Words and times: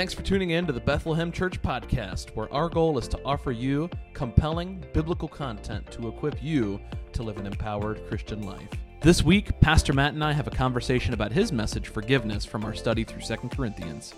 Thanks 0.00 0.14
for 0.14 0.22
tuning 0.22 0.48
in 0.48 0.66
to 0.66 0.72
the 0.72 0.80
Bethlehem 0.80 1.30
Church 1.30 1.60
Podcast, 1.60 2.34
where 2.34 2.50
our 2.54 2.70
goal 2.70 2.96
is 2.96 3.06
to 3.08 3.22
offer 3.22 3.52
you 3.52 3.90
compelling 4.14 4.82
biblical 4.94 5.28
content 5.28 5.90
to 5.90 6.08
equip 6.08 6.42
you 6.42 6.80
to 7.12 7.22
live 7.22 7.36
an 7.36 7.44
empowered 7.44 8.08
Christian 8.08 8.40
life. 8.40 8.70
This 9.02 9.22
week, 9.22 9.60
Pastor 9.60 9.92
Matt 9.92 10.14
and 10.14 10.24
I 10.24 10.32
have 10.32 10.46
a 10.46 10.50
conversation 10.50 11.12
about 11.12 11.32
his 11.32 11.52
message, 11.52 11.88
forgiveness, 11.88 12.46
from 12.46 12.64
our 12.64 12.72
study 12.74 13.04
through 13.04 13.20
2 13.20 13.50
Corinthians. 13.50 14.14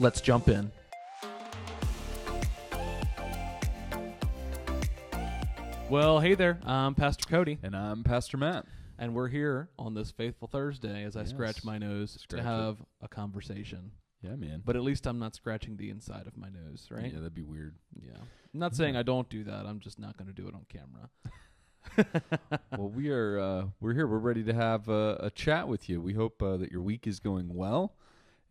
Let's 0.00 0.20
jump 0.20 0.48
in. 0.48 0.72
Well, 5.88 6.18
hey 6.18 6.34
there. 6.34 6.58
I'm 6.64 6.96
Pastor 6.96 7.28
Cody, 7.28 7.56
And 7.62 7.76
I'm 7.76 8.02
Pastor 8.02 8.36
Matt. 8.36 8.66
and 8.98 9.14
we're 9.14 9.28
here 9.28 9.68
on 9.78 9.94
this 9.94 10.10
faithful 10.10 10.48
Thursday 10.48 11.04
as 11.04 11.14
I 11.14 11.22
scratch 11.22 11.62
my 11.62 11.78
nose 11.78 12.18
Scratch 12.20 12.42
to 12.42 12.42
have 12.42 12.78
a 13.00 13.06
conversation. 13.06 13.92
Yeah, 14.22 14.36
man. 14.36 14.62
But 14.64 14.76
at 14.76 14.82
least 14.82 15.06
I'm 15.06 15.18
not 15.18 15.34
scratching 15.34 15.76
the 15.76 15.90
inside 15.90 16.26
of 16.26 16.36
my 16.36 16.48
nose, 16.48 16.88
right? 16.90 17.06
Yeah, 17.06 17.20
that'd 17.20 17.34
be 17.34 17.42
weird. 17.42 17.76
Yeah. 18.00 18.18
I'm 18.18 18.60
not 18.60 18.74
saying 18.74 18.96
I 18.96 19.02
don't 19.02 19.28
do 19.28 19.44
that. 19.44 19.64
I'm 19.66 19.80
just 19.80 19.98
not 19.98 20.16
going 20.16 20.28
to 20.28 20.34
do 20.34 20.46
it 20.46 20.54
on 20.54 20.66
camera. 20.68 21.08
well, 22.76 22.88
we 22.88 23.10
are 23.10 23.38
uh, 23.38 23.64
we're 23.80 23.94
here. 23.94 24.06
We're 24.06 24.18
ready 24.18 24.42
to 24.44 24.52
have 24.52 24.88
uh, 24.88 25.16
a 25.20 25.30
chat 25.30 25.68
with 25.68 25.88
you. 25.88 26.00
We 26.00 26.12
hope 26.12 26.42
uh, 26.42 26.58
that 26.58 26.70
your 26.70 26.82
week 26.82 27.06
is 27.06 27.20
going 27.20 27.54
well, 27.54 27.94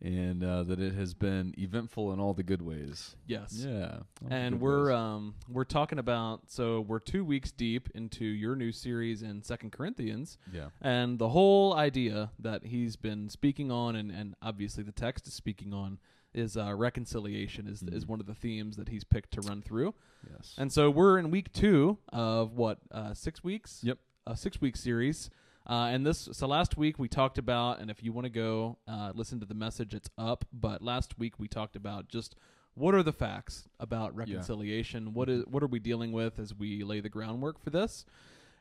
and 0.02 0.42
uh, 0.42 0.62
that 0.62 0.80
it 0.80 0.94
has 0.94 1.12
been 1.14 1.54
eventful 1.58 2.12
in 2.12 2.18
all 2.20 2.32
the 2.32 2.42
good 2.42 2.62
ways. 2.62 3.16
Yes. 3.26 3.52
Yeah, 3.66 3.98
And 4.30 4.60
we're 4.60 4.86
ways. 4.86 4.94
um 4.94 5.34
we're 5.48 5.64
talking 5.64 5.98
about 5.98 6.42
so 6.50 6.80
we're 6.80 7.00
2 7.00 7.24
weeks 7.24 7.52
deep 7.52 7.88
into 7.94 8.24
your 8.24 8.56
new 8.56 8.72
series 8.72 9.22
in 9.22 9.42
Second 9.42 9.72
Corinthians 9.72 10.38
yeah, 10.52 10.68
and 10.80 11.18
the 11.18 11.28
whole 11.30 11.74
idea 11.74 12.30
that 12.38 12.64
he's 12.64 12.96
been 12.96 13.28
speaking 13.28 13.70
on 13.70 13.94
and 13.96 14.10
and 14.10 14.34
obviously 14.40 14.82
the 14.82 14.92
text 14.92 15.26
is 15.26 15.34
speaking 15.34 15.74
on 15.74 15.98
is 16.32 16.56
uh, 16.56 16.72
reconciliation 16.74 17.66
is 17.66 17.82
is 17.82 18.04
Mhm. 18.04 18.08
one 18.08 18.20
of 18.20 18.26
the 18.26 18.34
themes 18.34 18.76
that 18.76 18.88
he's 18.88 19.04
picked 19.04 19.32
to 19.32 19.40
run 19.42 19.60
through. 19.62 19.94
yes, 20.30 20.54
And 20.56 20.72
so 20.72 20.88
we're 20.90 21.18
in 21.18 21.30
week 21.30 21.52
2 21.52 21.98
of 22.12 22.54
what 22.56 22.78
uh 22.90 23.12
6 23.14 23.44
weeks? 23.44 23.80
Yep. 23.82 23.98
A 24.26 24.36
6 24.36 24.60
week 24.60 24.76
series. 24.76 25.28
Uh, 25.66 25.88
and 25.92 26.04
this, 26.06 26.28
so 26.32 26.46
last 26.46 26.76
week 26.76 26.98
we 26.98 27.06
talked 27.08 27.38
about, 27.38 27.80
and 27.80 27.90
if 27.90 28.02
you 28.02 28.12
want 28.12 28.24
to 28.24 28.30
go 28.30 28.78
uh, 28.88 29.12
listen 29.14 29.38
to 29.40 29.46
the 29.46 29.54
message, 29.54 29.94
it's 29.94 30.10
up. 30.18 30.44
But 30.52 30.82
last 30.82 31.18
week 31.18 31.38
we 31.38 31.48
talked 31.48 31.76
about 31.76 32.08
just 32.08 32.34
what 32.74 32.94
are 32.94 33.02
the 33.02 33.12
facts 33.12 33.68
about 33.78 34.14
reconciliation? 34.16 35.12
What 35.12 35.28
is 35.28 35.44
what 35.46 35.62
are 35.62 35.66
we 35.68 35.78
dealing 35.78 36.12
with 36.12 36.38
as 36.38 36.54
we 36.54 36.82
lay 36.82 37.00
the 37.00 37.08
groundwork 37.08 37.62
for 37.62 37.70
this? 37.70 38.04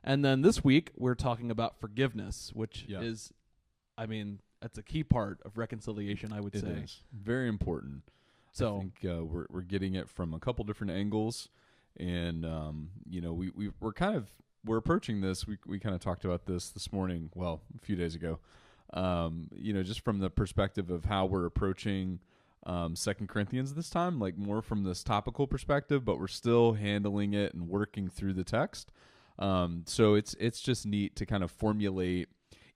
And 0.03 0.23
then 0.23 0.41
this 0.41 0.63
week 0.63 0.91
we're 0.97 1.15
talking 1.15 1.51
about 1.51 1.79
forgiveness, 1.79 2.51
which 2.53 2.85
Yeah. 2.87 3.01
is, 3.01 3.33
I 3.97 4.05
mean, 4.05 4.39
that's 4.61 4.77
a 4.77 4.83
key 4.83 5.03
part 5.03 5.39
of 5.45 5.57
reconciliation. 5.57 6.33
I 6.33 6.41
would 6.41 6.55
it 6.55 6.61
say. 6.61 6.67
is 6.67 7.01
very 7.13 7.47
important. 7.47 8.03
So 8.51 8.77
I 8.77 8.79
think 8.79 9.05
uh, 9.05 9.23
we're 9.25 9.45
we're 9.49 9.61
getting 9.61 9.95
it 9.95 10.09
from 10.09 10.33
a 10.33 10.39
couple 10.39 10.65
different 10.65 10.91
angles, 10.91 11.49
and 11.97 12.45
um, 12.45 12.89
you 13.09 13.21
know 13.21 13.31
we 13.33 13.51
we 13.51 13.71
we're 13.79 13.93
kind 13.93 14.15
of 14.15 14.29
we're 14.65 14.77
approaching 14.77 15.21
this. 15.21 15.47
We 15.47 15.57
we 15.65 15.79
kind 15.79 15.95
of 15.95 16.01
talked 16.01 16.25
about 16.25 16.45
this 16.45 16.69
this 16.69 16.91
morning. 16.91 17.29
Well, 17.35 17.61
a 17.75 17.79
few 17.85 17.95
days 17.95 18.15
ago. 18.15 18.39
Um, 18.93 19.49
you 19.55 19.71
know, 19.73 19.83
just 19.83 20.01
from 20.01 20.19
the 20.19 20.29
perspective 20.29 20.89
of 20.89 21.05
how 21.05 21.25
we're 21.25 21.45
approaching 21.45 22.19
um, 22.65 22.95
Second 22.95 23.29
Corinthians 23.29 23.73
this 23.73 23.89
time, 23.89 24.19
like 24.19 24.37
more 24.37 24.61
from 24.61 24.83
this 24.83 25.03
topical 25.03 25.47
perspective, 25.47 26.03
but 26.03 26.19
we're 26.19 26.27
still 26.27 26.73
handling 26.73 27.33
it 27.33 27.53
and 27.53 27.67
working 27.67 28.09
through 28.09 28.33
the 28.33 28.43
text. 28.43 28.91
Um, 29.37 29.83
so 29.85 30.15
it's 30.15 30.35
it's 30.39 30.59
just 30.59 30.85
neat 30.85 31.15
to 31.17 31.25
kind 31.25 31.43
of 31.43 31.51
formulate 31.51 32.29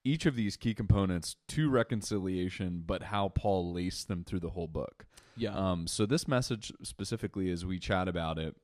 each 0.06 0.26
of 0.26 0.36
these 0.36 0.58
key 0.58 0.74
components 0.74 1.36
to 1.48 1.70
reconciliation, 1.70 2.84
but 2.86 3.04
how 3.04 3.30
Paul 3.30 3.74
laced 3.74 4.08
them 4.08 4.24
through 4.24 4.42
the 4.42 4.50
whole 4.50 4.68
book. 4.68 5.06
yeah, 5.38 5.54
Um, 5.56 5.88
so 5.88 6.06
this 6.06 6.28
message 6.28 6.74
specifically, 6.84 7.50
as 7.50 7.66
we 7.66 7.80
chat 7.80 8.08
about 8.08 8.38
it, 8.38 8.56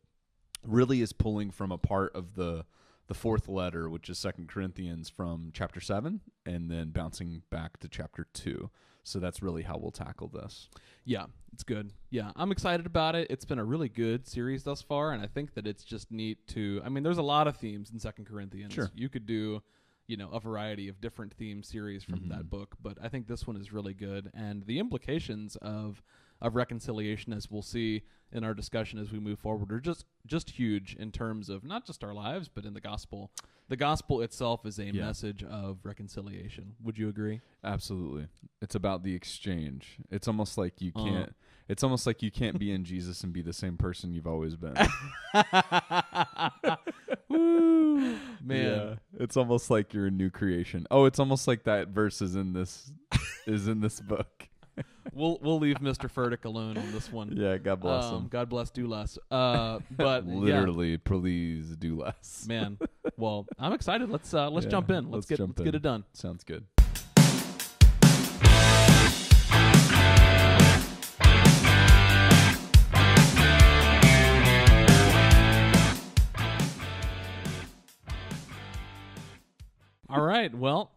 really 0.63 1.01
is 1.01 1.13
pulling 1.13 1.49
from 1.51 1.71
a 1.71 1.77
part 1.77 2.13
of 2.13 2.35
the 2.35 2.65
the 3.09 3.13
fourth 3.13 3.49
letter, 3.49 3.89
which 3.89 4.09
is 4.09 4.17
Second 4.17 4.47
Corinthians, 4.47 5.09
from 5.09 5.49
chapter 5.53 5.81
seven, 5.81 6.21
and 6.45 6.71
then 6.71 6.91
bouncing 6.91 7.41
back 7.49 7.77
to 7.81 7.89
chapter 7.89 8.27
two. 8.33 8.69
So 9.03 9.19
that's 9.19 9.41
really 9.41 9.63
how 9.63 9.77
we'll 9.77 9.91
tackle 9.91 10.27
this. 10.27 10.69
Yeah, 11.03 11.25
it's 11.51 11.63
good. 11.63 11.91
Yeah, 12.11 12.31
I'm 12.35 12.51
excited 12.51 12.85
about 12.85 13.15
it. 13.15 13.27
It's 13.31 13.45
been 13.45 13.57
a 13.59 13.65
really 13.65 13.89
good 13.89 14.27
series 14.27 14.63
thus 14.63 14.81
far, 14.83 15.11
and 15.11 15.21
I 15.21 15.27
think 15.27 15.55
that 15.55 15.65
it's 15.65 15.83
just 15.83 16.11
neat 16.11 16.47
to. 16.49 16.81
I 16.85 16.89
mean, 16.89 17.03
there's 17.03 17.17
a 17.17 17.23
lot 17.23 17.47
of 17.47 17.57
themes 17.57 17.89
in 17.91 17.99
Second 17.99 18.25
Corinthians. 18.25 18.73
Sure. 18.73 18.91
You 18.93 19.09
could 19.09 19.25
do, 19.25 19.63
you 20.05 20.15
know, 20.15 20.29
a 20.29 20.39
variety 20.39 20.87
of 20.87 21.01
different 21.01 21.33
theme 21.33 21.63
series 21.63 22.03
from 22.03 22.19
Mhm. 22.19 22.29
that 22.29 22.49
book, 22.49 22.75
but 22.81 22.97
I 23.01 23.09
think 23.09 23.27
this 23.27 23.47
one 23.47 23.57
is 23.57 23.73
really 23.73 23.95
good, 23.95 24.29
and 24.35 24.63
the 24.67 24.77
implications 24.77 25.55
of 25.55 26.03
of 26.41 26.55
reconciliation, 26.55 27.33
as 27.33 27.49
we'll 27.51 27.61
see 27.61 28.03
in 28.31 28.43
our 28.43 28.53
discussion 28.53 28.99
as 28.99 29.11
we 29.11 29.19
move 29.19 29.39
forward, 29.39 29.71
are 29.71 29.79
just 29.79 30.05
just 30.27 30.51
huge 30.51 30.95
in 30.99 31.11
terms 31.11 31.49
of 31.49 31.63
not 31.63 31.85
just 31.85 32.03
our 32.03 32.13
lives, 32.13 32.47
but 32.47 32.63
in 32.65 32.73
the 32.73 32.81
gospel. 32.81 33.31
The 33.69 33.77
gospel 33.77 34.21
itself 34.21 34.65
is 34.65 34.79
a 34.79 34.85
Yeah. 34.85 35.05
message 35.05 35.43
of 35.43 35.79
reconciliation. 35.83 36.75
Would 36.83 36.97
you 36.97 37.09
agree? 37.09 37.41
Absolutely, 37.63 38.27
it's 38.61 38.75
about 38.75 39.03
the 39.03 39.13
exchange. 39.15 39.97
It's 40.11 40.27
almost 40.27 40.57
like 40.57 40.79
you 40.81 40.91
Uh. 40.95 41.03
can't. 41.03 41.35
It's 41.67 41.83
almost 41.83 42.07
like 42.07 42.23
you 42.23 42.31
can't 42.31 42.57
be 42.57 42.71
in 42.71 42.83
Jesus 42.83 43.23
and 43.23 43.31
be 43.31 43.43
the 43.43 43.53
same 43.53 43.77
person 43.77 44.11
you've 44.11 44.25
always 44.25 44.55
been. 44.55 44.73
Woo, 47.29 47.99
man. 47.99 48.17
Yeah. 48.43 48.95
it's 49.19 49.37
almost 49.37 49.69
like 49.69 49.93
you're 49.93 50.07
a 50.07 50.11
new 50.11 50.29
creation. 50.31 50.87
Oh, 50.89 51.05
it's 51.05 51.19
almost 51.19 51.47
like 51.47 51.63
that 51.65 51.89
verse 51.89 52.21
is 52.21 52.35
in 52.35 52.53
this 52.53 52.91
is 53.45 53.67
in 53.67 53.81
this 53.81 53.99
book. 53.99 54.48
We'll 55.13 55.37
we'll 55.41 55.59
leave 55.59 55.77
Mr. 55.77 56.09
Furtick 56.11 56.45
alone 56.45 56.77
on 56.77 56.91
this 56.91 57.11
one. 57.11 57.33
Yeah, 57.35 57.57
God 57.57 57.79
bless 57.81 58.05
Um, 58.05 58.15
him. 58.23 58.27
God 58.27 58.49
bless, 58.49 58.69
do 58.69 58.87
less. 58.87 59.17
Uh, 59.31 59.79
but 59.91 60.25
yeah, 60.25 60.33
Literally, 60.35 60.97
please 60.97 61.75
do 61.75 61.97
less. 61.97 62.45
man. 62.47 62.77
Well, 63.17 63.45
I'm 63.59 63.73
excited. 63.73 64.09
Let's 64.09 64.33
uh, 64.33 64.49
let's 64.49 64.65
Yeah, 64.65 64.71
jump 64.71 64.89
in. 64.91 65.05
Let's, 65.11 65.29
let's 65.29 65.39
get 65.39 65.39
let's 65.39 65.61
get 65.61 65.75
it 65.75 65.81
done. 65.81 66.03
Sounds 66.13 66.43
good. 66.43 66.65
All 80.09 80.21
right. 80.21 80.53
Well, 80.53 80.91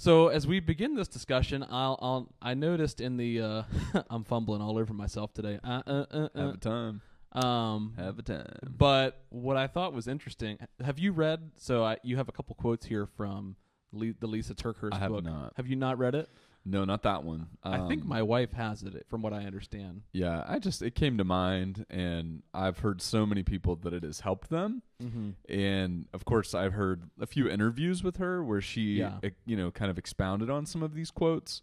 so 0.00 0.28
as 0.28 0.46
we 0.46 0.60
begin 0.60 0.94
this 0.94 1.08
discussion, 1.08 1.62
I'll, 1.68 1.98
I'll 2.00 2.32
I 2.40 2.54
noticed 2.54 3.00
in 3.02 3.18
the 3.18 3.40
uh, 3.42 3.62
I'm 4.10 4.24
fumbling 4.24 4.62
all 4.62 4.78
over 4.78 4.94
myself 4.94 5.34
today. 5.34 5.58
Uh, 5.62 5.82
uh, 5.86 6.04
uh, 6.10 6.28
Have 6.34 6.54
a 6.54 6.56
time. 6.56 7.00
uh, 7.34 7.46
um, 7.46 7.92
Have 7.98 8.18
a 8.18 8.22
time. 8.22 8.46
But 8.78 9.22
what 9.28 9.58
I 9.58 9.66
thought 9.66 9.92
was 9.92 10.08
interesting, 10.08 10.56
have 10.82 10.98
you 10.98 11.12
read? 11.12 11.50
So 11.56 11.84
I, 11.84 11.98
you 12.02 12.16
have 12.16 12.28
a 12.30 12.32
couple 12.32 12.54
quotes 12.56 12.86
here 12.86 13.06
from 13.06 13.56
Le- 13.92 14.14
the 14.18 14.26
Lisa 14.26 14.54
TerKeurst 14.54 14.94
I 14.94 14.98
have 14.98 15.10
book. 15.12 15.24
not. 15.24 15.52
Have 15.56 15.66
you 15.66 15.76
not 15.76 15.98
read 15.98 16.14
it? 16.14 16.30
No, 16.64 16.84
not 16.84 17.02
that 17.04 17.24
one. 17.24 17.46
I 17.62 17.88
think 17.88 18.02
Um, 18.02 18.08
my 18.08 18.22
wife 18.22 18.52
has 18.52 18.82
it, 18.82 19.06
from 19.08 19.22
what 19.22 19.32
I 19.32 19.44
understand. 19.44 20.02
Yeah, 20.12 20.44
I 20.46 20.58
just 20.58 20.82
it 20.82 20.94
came 20.94 21.16
to 21.18 21.24
mind, 21.24 21.86
and 21.88 22.42
I've 22.52 22.80
heard 22.80 23.00
so 23.00 23.24
many 23.24 23.42
people 23.42 23.76
that 23.76 23.92
it 23.94 24.02
has 24.02 24.20
helped 24.20 24.50
them, 24.50 24.82
Mm-hmm. 25.02 25.30
and 25.48 26.06
of 26.12 26.26
course 26.26 26.54
I've 26.54 26.74
heard 26.74 27.08
a 27.18 27.26
few 27.26 27.48
interviews 27.48 28.04
with 28.04 28.18
her 28.18 28.44
where 28.44 28.60
she, 28.60 28.98
Yeah. 28.98 29.18
you 29.46 29.56
know, 29.56 29.70
kind 29.70 29.90
of 29.90 29.96
expounded 29.96 30.50
on 30.50 30.66
some 30.66 30.82
of 30.82 30.92
these 30.94 31.10
quotes. 31.10 31.62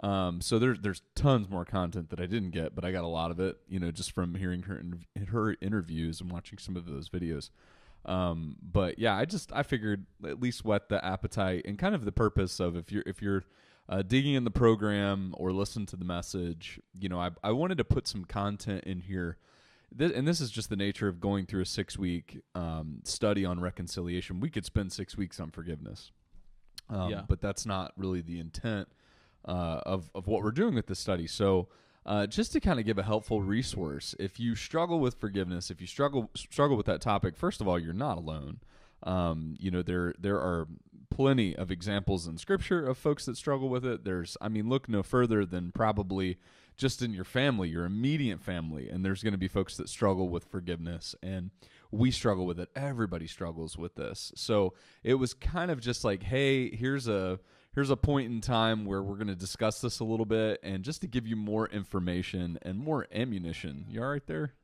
Um, 0.00 0.40
so 0.40 0.58
there's 0.58 0.78
there's 0.80 1.02
tons 1.14 1.50
more 1.50 1.64
content 1.66 2.08
that 2.10 2.20
I 2.20 2.26
didn't 2.26 2.50
get, 2.52 2.74
but 2.74 2.84
I 2.84 2.92
got 2.92 3.04
a 3.04 3.08
lot 3.08 3.30
of 3.30 3.40
it, 3.40 3.58
you 3.68 3.78
know, 3.78 3.90
just 3.90 4.12
from 4.12 4.34
hearing 4.36 4.62
her 4.62 4.78
in, 4.78 5.04
her 5.26 5.56
interviews 5.60 6.20
and 6.22 6.30
watching 6.32 6.56
some 6.58 6.76
of 6.76 6.86
those 6.86 7.08
videos. 7.10 7.50
Um, 8.06 8.56
but 8.62 8.98
yeah, 8.98 9.14
I 9.16 9.24
just 9.26 9.52
I 9.52 9.62
figured 9.62 10.06
at 10.24 10.40
least 10.40 10.64
whet 10.64 10.88
the 10.88 11.04
appetite 11.04 11.62
and 11.66 11.78
kind 11.78 11.94
of 11.94 12.04
the 12.04 12.12
purpose 12.12 12.60
of 12.60 12.76
if 12.76 12.90
you're 12.92 13.02
if 13.06 13.20
you're 13.20 13.44
uh, 13.88 14.02
digging 14.02 14.34
in 14.34 14.44
the 14.44 14.50
program 14.50 15.34
or 15.36 15.52
listen 15.52 15.86
to 15.86 15.96
the 15.96 16.04
message, 16.04 16.80
you 16.98 17.08
know, 17.08 17.20
I 17.20 17.30
I 17.42 17.52
wanted 17.52 17.78
to 17.78 17.84
put 17.84 18.06
some 18.08 18.24
content 18.24 18.84
in 18.84 19.00
here. 19.00 19.38
This, 19.90 20.12
and 20.12 20.28
this 20.28 20.40
is 20.42 20.50
just 20.50 20.68
the 20.68 20.76
nature 20.76 21.08
of 21.08 21.18
going 21.20 21.46
through 21.46 21.62
a 21.62 21.66
six 21.66 21.98
week 21.98 22.40
um, 22.54 23.00
study 23.04 23.44
on 23.46 23.60
reconciliation. 23.60 24.38
We 24.40 24.50
could 24.50 24.66
spend 24.66 24.92
six 24.92 25.16
weeks 25.16 25.40
on 25.40 25.50
forgiveness, 25.50 26.10
um, 26.90 27.10
Yeah. 27.10 27.22
but 27.26 27.40
that's 27.40 27.64
not 27.64 27.92
really 27.96 28.20
the 28.20 28.38
intent 28.38 28.88
uh, 29.46 29.80
of 29.86 30.10
of 30.14 30.26
what 30.26 30.42
we're 30.42 30.50
doing 30.50 30.74
with 30.74 30.88
this 30.88 30.98
study. 30.98 31.26
So, 31.26 31.68
uh, 32.04 32.26
just 32.26 32.52
to 32.52 32.60
kind 32.60 32.78
of 32.78 32.84
give 32.84 32.98
a 32.98 33.02
helpful 33.02 33.40
resource, 33.42 34.14
if 34.18 34.38
you 34.38 34.54
struggle 34.54 35.00
with 35.00 35.14
forgiveness, 35.14 35.70
if 35.70 35.80
you 35.80 35.86
struggle 35.86 36.30
struggle 36.36 36.76
with 36.76 36.86
that 36.86 37.00
topic, 37.00 37.34
first 37.36 37.62
of 37.62 37.66
all, 37.68 37.78
you're 37.78 37.94
not 37.94 38.18
alone. 38.18 38.60
Um, 39.04 39.54
you 39.58 39.70
know 39.70 39.80
there 39.80 40.12
there 40.18 40.36
are 40.38 40.66
plenty 41.10 41.54
of 41.56 41.70
examples 41.70 42.26
in 42.26 42.38
Scripture 42.38 42.86
of 42.86 42.98
folks 42.98 43.26
that 43.26 43.36
struggle 43.36 43.68
with 43.68 43.84
it. 43.84 44.04
There's, 44.04 44.36
I 44.40 44.48
mean, 44.48 44.68
look 44.68 44.88
no 44.88 45.02
further 45.02 45.44
than 45.44 45.72
probably 45.72 46.38
just 46.76 47.02
in 47.02 47.12
your 47.12 47.24
family, 47.24 47.68
your 47.68 47.84
immediate 47.84 48.40
family, 48.40 48.88
and 48.88 49.04
there's 49.04 49.22
going 49.22 49.32
to 49.32 49.38
be 49.38 49.48
folks 49.48 49.76
that 49.76 49.88
struggle 49.88 50.28
with 50.28 50.44
forgiveness 50.44 51.14
and 51.22 51.50
we 51.90 52.10
struggle 52.10 52.46
with 52.46 52.60
it. 52.60 52.68
Everybody 52.76 53.26
struggles 53.26 53.76
with 53.76 53.94
this. 53.94 54.32
So 54.36 54.74
it 55.02 55.14
was 55.14 55.34
kind 55.34 55.70
of 55.70 55.80
just 55.80 56.04
like, 56.04 56.22
hey, 56.22 56.74
here's 56.74 57.08
a 57.08 57.40
here's 57.74 57.90
a 57.90 57.96
point 57.96 58.30
in 58.30 58.40
time 58.40 58.84
where 58.84 59.02
we're 59.02 59.16
going 59.16 59.28
to 59.28 59.34
discuss 59.34 59.80
this 59.80 60.00
a 60.00 60.04
little 60.04 60.26
bit, 60.26 60.60
and 60.62 60.82
just 60.82 61.00
to 61.00 61.06
give 61.06 61.26
you 61.26 61.36
more 61.36 61.68
information 61.68 62.58
and 62.62 62.78
more 62.78 63.06
ammunition. 63.12 63.86
You 63.88 64.02
all 64.02 64.10
right 64.10 64.26
there? 64.26 64.54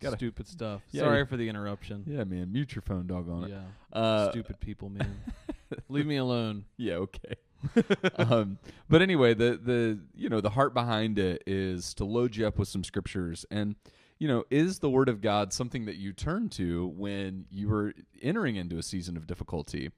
Gotta, 0.00 0.16
Stupid 0.16 0.46
stuff. 0.46 0.82
Yeah, 0.90 1.02
Sorry 1.02 1.18
yeah. 1.18 1.24
for 1.24 1.36
the 1.36 1.48
interruption. 1.48 2.04
Yeah, 2.06 2.24
man. 2.24 2.52
Mute 2.52 2.74
your 2.74 2.82
phone, 2.82 3.06
dog 3.06 3.28
on 3.28 3.44
it. 3.44 3.50
Yeah. 3.50 3.98
Uh, 3.98 4.30
Stupid 4.30 4.60
people, 4.60 4.90
man. 4.90 5.22
Leave 5.88 6.06
me 6.06 6.16
alone. 6.16 6.64
Yeah, 6.76 6.94
okay. 6.94 7.34
um, 8.16 8.58
but 8.88 9.02
anyway, 9.02 9.34
the 9.34 9.58
the 9.62 9.98
you 10.14 10.28
know 10.28 10.40
the 10.40 10.50
heart 10.50 10.74
behind 10.74 11.18
it 11.18 11.42
is 11.46 11.94
to 11.94 12.04
load 12.04 12.36
you 12.36 12.46
up 12.46 12.58
with 12.58 12.68
some 12.68 12.84
scriptures, 12.84 13.46
and 13.50 13.76
you 14.18 14.28
know 14.28 14.44
is 14.50 14.80
the 14.80 14.90
Word 14.90 15.08
of 15.08 15.20
God 15.20 15.52
something 15.52 15.86
that 15.86 15.96
you 15.96 16.12
turn 16.12 16.48
to 16.50 16.88
when 16.88 17.46
you 17.50 17.72
are 17.72 17.94
entering 18.22 18.56
into 18.56 18.78
a 18.78 18.82
season 18.82 19.16
of 19.16 19.26
difficulty? 19.26 19.90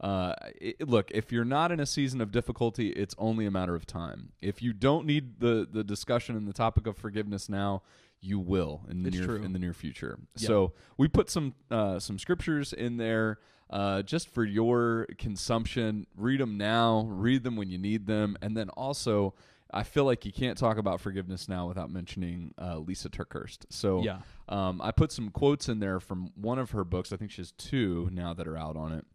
Uh, 0.00 0.34
it, 0.60 0.88
look, 0.88 1.12
if 1.12 1.30
you're 1.30 1.44
not 1.44 1.70
in 1.70 1.78
a 1.78 1.86
season 1.86 2.20
of 2.20 2.32
difficulty, 2.32 2.88
it's 2.88 3.14
only 3.18 3.46
a 3.46 3.50
matter 3.52 3.76
of 3.76 3.86
time. 3.86 4.32
If 4.40 4.60
you 4.60 4.72
don't 4.72 5.06
need 5.06 5.38
the 5.38 5.66
the 5.70 5.84
discussion 5.84 6.36
and 6.36 6.48
the 6.48 6.52
topic 6.52 6.86
of 6.86 6.96
forgiveness 6.96 7.48
now, 7.48 7.82
you 8.22 8.38
will 8.38 8.82
in 8.88 9.02
the 9.02 9.08
It's 9.08 9.18
near 9.18 9.26
true. 9.26 9.42
in 9.42 9.52
the 9.52 9.58
near 9.58 9.74
future. 9.74 10.18
Yeah. 10.36 10.46
So 10.46 10.72
we 10.96 11.08
put 11.08 11.28
some 11.28 11.54
uh, 11.70 11.98
some 11.98 12.18
scriptures 12.18 12.72
in 12.72 12.96
there 12.96 13.38
uh, 13.68 14.02
just 14.02 14.28
for 14.28 14.44
your 14.44 15.06
consumption. 15.18 16.06
Read 16.16 16.40
them 16.40 16.56
now. 16.56 17.06
Read 17.10 17.42
them 17.42 17.56
when 17.56 17.68
you 17.70 17.78
need 17.78 18.06
them, 18.06 18.36
and 18.40 18.56
then 18.56 18.68
also. 18.70 19.34
I 19.74 19.84
feel 19.84 20.04
like 20.04 20.26
you 20.26 20.32
can't 20.32 20.58
talk 20.58 20.76
about 20.76 21.00
forgiveness 21.00 21.48
now 21.48 21.66
without 21.66 21.88
mentioning 21.90 22.52
uh, 22.60 22.76
Lisa 22.76 23.08
TerKeurst. 23.08 23.60
So 23.70 24.02
Yeah. 24.02 24.18
um, 24.50 24.82
I 24.82 24.90
put 24.90 25.10
some 25.10 25.30
quotes 25.30 25.66
in 25.66 25.80
there 25.80 25.98
from 25.98 26.30
one 26.34 26.58
of 26.58 26.72
her 26.72 26.84
books. 26.84 27.10
I 27.10 27.16
think 27.16 27.30
she 27.30 27.40
has 27.40 27.52
two 27.52 28.10
now 28.12 28.34
that 28.34 28.46
are 28.46 28.58
out 28.58 28.76
on 28.76 28.92
it, 28.92 29.06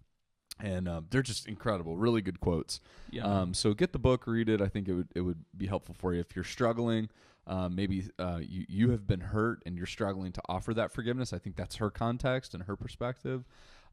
and 0.60 0.90
um, 0.90 1.06
they're 1.12 1.22
just 1.22 1.48
incredible, 1.48 1.96
really 1.96 2.24
good 2.24 2.40
quotes. 2.40 2.80
Yeah. 3.12 3.22
Um, 3.26 3.54
so 3.54 3.76
get 3.76 3.94
the 3.94 4.00
book, 4.00 4.26
read 4.26 4.50
it. 4.50 4.60
I 4.60 4.68
think 4.68 4.88
it 4.88 4.94
would 4.96 5.10
it 5.14 5.22
would 5.22 5.46
be 5.56 5.68
helpful 5.68 5.94
for 5.96 6.12
you 6.16 6.22
if 6.22 6.36
you're 6.36 6.44
struggling. 6.44 7.10
Uh, 7.48 7.70
maybe 7.70 8.04
uh, 8.20 8.40
you 8.42 8.66
you 8.68 8.90
have 8.92 9.08
been 9.08 9.22
hurt 9.22 9.64
and 9.66 9.78
you're 9.78 9.86
struggling 9.88 10.32
to 10.34 10.42
offer 10.50 10.74
that 10.74 10.92
forgiveness. 10.92 11.32
I 11.32 11.40
think 11.40 11.56
that's 11.56 11.78
her 11.78 11.90
context 11.90 12.54
and 12.54 12.64
her 12.64 12.76
perspective. 12.76 13.46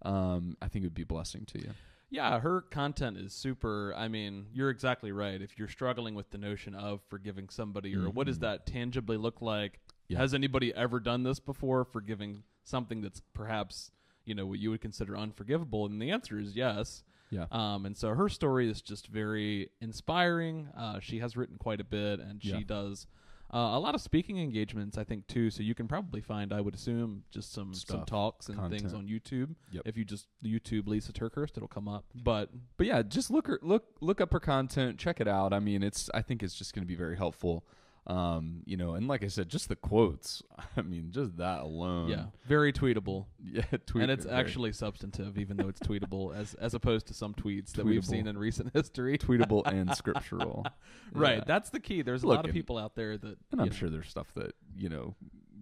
Um, 0.02 0.56
I 0.60 0.66
think 0.68 0.82
it 0.84 0.86
would 0.88 0.94
be 0.94 1.02
a 1.02 1.06
blessing 1.06 1.44
to 1.46 1.60
you. 1.60 1.70
Yeah, 2.10 2.40
her 2.40 2.60
content 2.62 3.16
is 3.16 3.32
super. 3.32 3.94
I 3.96 4.08
mean, 4.08 4.46
you're 4.52 4.70
exactly 4.70 5.12
right. 5.12 5.40
If 5.40 5.58
you're 5.58 5.68
struggling 5.68 6.14
with 6.14 6.30
the 6.30 6.38
notion 6.38 6.74
of 6.74 7.00
forgiving 7.08 7.48
somebody, 7.48 7.94
or 7.96 8.10
what 8.10 8.26
does 8.26 8.38
Mhm. 8.38 8.42
that 8.42 8.66
tangibly 8.66 9.16
look 9.16 9.40
like? 9.40 9.80
Yeah. 10.08 10.18
Has 10.18 10.34
anybody 10.34 10.74
ever 10.74 11.00
done 11.00 11.22
this 11.22 11.40
before, 11.40 11.84
forgiving 11.84 12.42
something 12.64 13.00
that's 13.02 13.20
perhaps 13.32 13.90
you 14.26 14.34
know 14.34 14.46
what 14.46 14.58
you 14.58 14.70
would 14.70 14.80
consider 14.80 15.16
unforgivable? 15.16 15.86
And 15.86 16.00
the 16.02 16.10
answer 16.10 16.38
is 16.38 16.56
yes. 16.56 17.04
Yeah. 17.30 17.46
Um, 17.50 17.86
and 17.86 17.96
so 17.96 18.14
her 18.14 18.28
story 18.28 18.68
is 18.68 18.80
just 18.82 19.06
very 19.08 19.70
inspiring. 19.80 20.68
Uh, 20.76 21.00
she 21.00 21.18
has 21.20 21.36
written 21.36 21.56
quite 21.56 21.80
a 21.80 21.84
bit, 21.84 22.20
and 22.20 22.42
she 22.42 22.50
Yeah. 22.50 22.60
does 22.66 23.06
uh, 23.52 23.58
a 23.74 23.78
lot 23.78 23.94
of 23.94 24.00
speaking 24.00 24.38
engagements, 24.38 24.98
I 24.98 25.04
think, 25.04 25.26
too. 25.26 25.50
So 25.50 25.62
you 25.62 25.74
can 25.74 25.86
probably 25.86 26.20
find, 26.20 26.52
I 26.52 26.60
would 26.60 26.74
assume, 26.74 27.24
just 27.30 27.52
some 27.52 27.74
some 27.74 28.04
talks 28.04 28.48
and 28.48 28.70
things 28.70 28.94
on 28.94 29.06
YouTube. 29.06 29.54
Yep. 29.70 29.82
If 29.84 29.96
you 29.96 30.04
just 30.04 30.26
YouTube 30.44 30.86
Lisa 30.86 31.12
TerKeurst, 31.12 31.56
it'll 31.56 31.68
come 31.68 31.88
up. 31.88 32.04
But 32.14 32.50
But 32.76 32.86
yeah, 32.86 33.02
just 33.02 33.30
look 33.30 33.46
her, 33.46 33.58
look 33.62 33.84
look 34.00 34.20
up 34.20 34.32
her 34.32 34.40
content, 34.40 34.98
check 34.98 35.20
it 35.20 35.28
out. 35.28 35.52
I 35.52 35.60
mean, 35.60 35.82
it's 35.82 36.10
I 36.14 36.22
think 36.22 36.42
it's 36.42 36.54
just 36.54 36.74
going 36.74 36.82
to 36.82 36.88
be 36.88 36.96
very 36.96 37.16
helpful. 37.16 37.64
Um, 38.06 38.60
you 38.66 38.76
know, 38.76 38.92
and 38.94 39.08
like 39.08 39.24
I 39.24 39.28
said, 39.28 39.48
just 39.48 39.68
the 39.70 39.76
quotes. 39.76 40.42
I 40.76 40.82
mean, 40.82 41.10
just 41.10 41.38
that 41.38 41.60
alone. 41.60 42.08
yeah, 42.10 42.24
very 42.46 42.70
tweetable, 42.72 43.24
yeah. 43.42 43.62
Tweet, 43.86 44.02
and 44.02 44.10
it's 44.12 44.26
very- 44.26 44.36
actually 44.36 44.72
substantive, 44.72 45.38
even 45.38 45.56
though 45.56 45.68
it's 45.68 45.80
tweetable, 45.80 46.36
as 46.36 46.52
as 46.54 46.74
opposed 46.74 47.06
to 47.06 47.14
some 47.14 47.32
tweets 47.32 47.72
that 47.72 47.86
we've 47.86 48.04
seen 48.04 48.26
in 48.26 48.36
recent 48.36 48.70
history. 48.74 49.16
tweetable 49.16 49.66
and 49.66 49.94
scriptural. 49.96 50.66
Right, 51.12 51.38
Yeah. 51.38 51.44
that's 51.46 51.70
the 51.70 51.80
key. 51.80 52.02
There's 52.02 52.22
a 52.24 52.26
Look, 52.26 52.36
lot 52.36 52.44
of 52.44 52.50
and- 52.50 52.54
people 52.54 52.76
out 52.76 52.94
there 52.94 53.16
that, 53.16 53.38
And 53.52 53.60
I'm 53.60 53.68
know, 53.68 53.72
sure 53.74 53.88
there's 53.88 54.08
stuff 54.10 54.26
that 54.34 54.54
you 54.76 54.90
know 54.90 55.14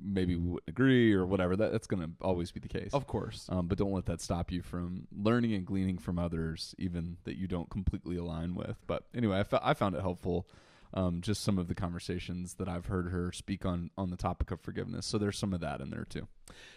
maybe 0.05 0.35
we 0.35 0.43
wouldn't 0.49 0.69
agree 0.69 1.13
or 1.13 1.25
whatever. 1.25 1.55
That 1.55 1.71
that's 1.71 1.87
going 1.87 2.03
to 2.03 2.11
always 2.23 2.51
be 2.51 2.59
the 2.59 2.67
case. 2.67 2.91
of 2.93 3.07
course, 3.07 3.47
Um, 3.51 3.69
but 3.69 3.79
don't 3.79 3.93
let 3.93 4.07
that 4.07 4.21
stop 4.21 4.51
you 4.51 4.63
from 4.63 5.07
learning 5.17 5.55
and 5.55 5.65
gleaning 5.65 5.97
from 5.97 6.19
others, 6.19 6.75
even 6.77 7.19
that 7.23 7.37
you 7.37 7.47
don't 7.47 7.71
completely 7.71 8.17
align 8.17 8.57
with. 8.57 8.83
But 8.89 9.05
anyway, 9.15 9.45
I 9.63 9.75
found 9.75 9.95
it 9.95 10.01
helpful. 10.01 10.49
Um, 10.95 11.21
just 11.23 11.43
some 11.43 11.59
of 11.59 11.69
the 11.69 11.75
conversations 11.75 12.55
that 12.55 12.69
I've 12.69 12.87
heard 12.87 13.09
her 13.13 13.33
speak 13.33 13.65
on 13.65 13.91
on 13.97 14.11
the 14.11 14.17
topic 14.17 14.51
of 14.51 14.61
forgiveness. 14.61 15.07
So 15.07 15.17
there's 15.19 15.39
some 15.39 15.55
of 15.55 15.61
that 15.61 15.81
in 15.81 15.89
there 15.91 16.05
too. 16.09 16.29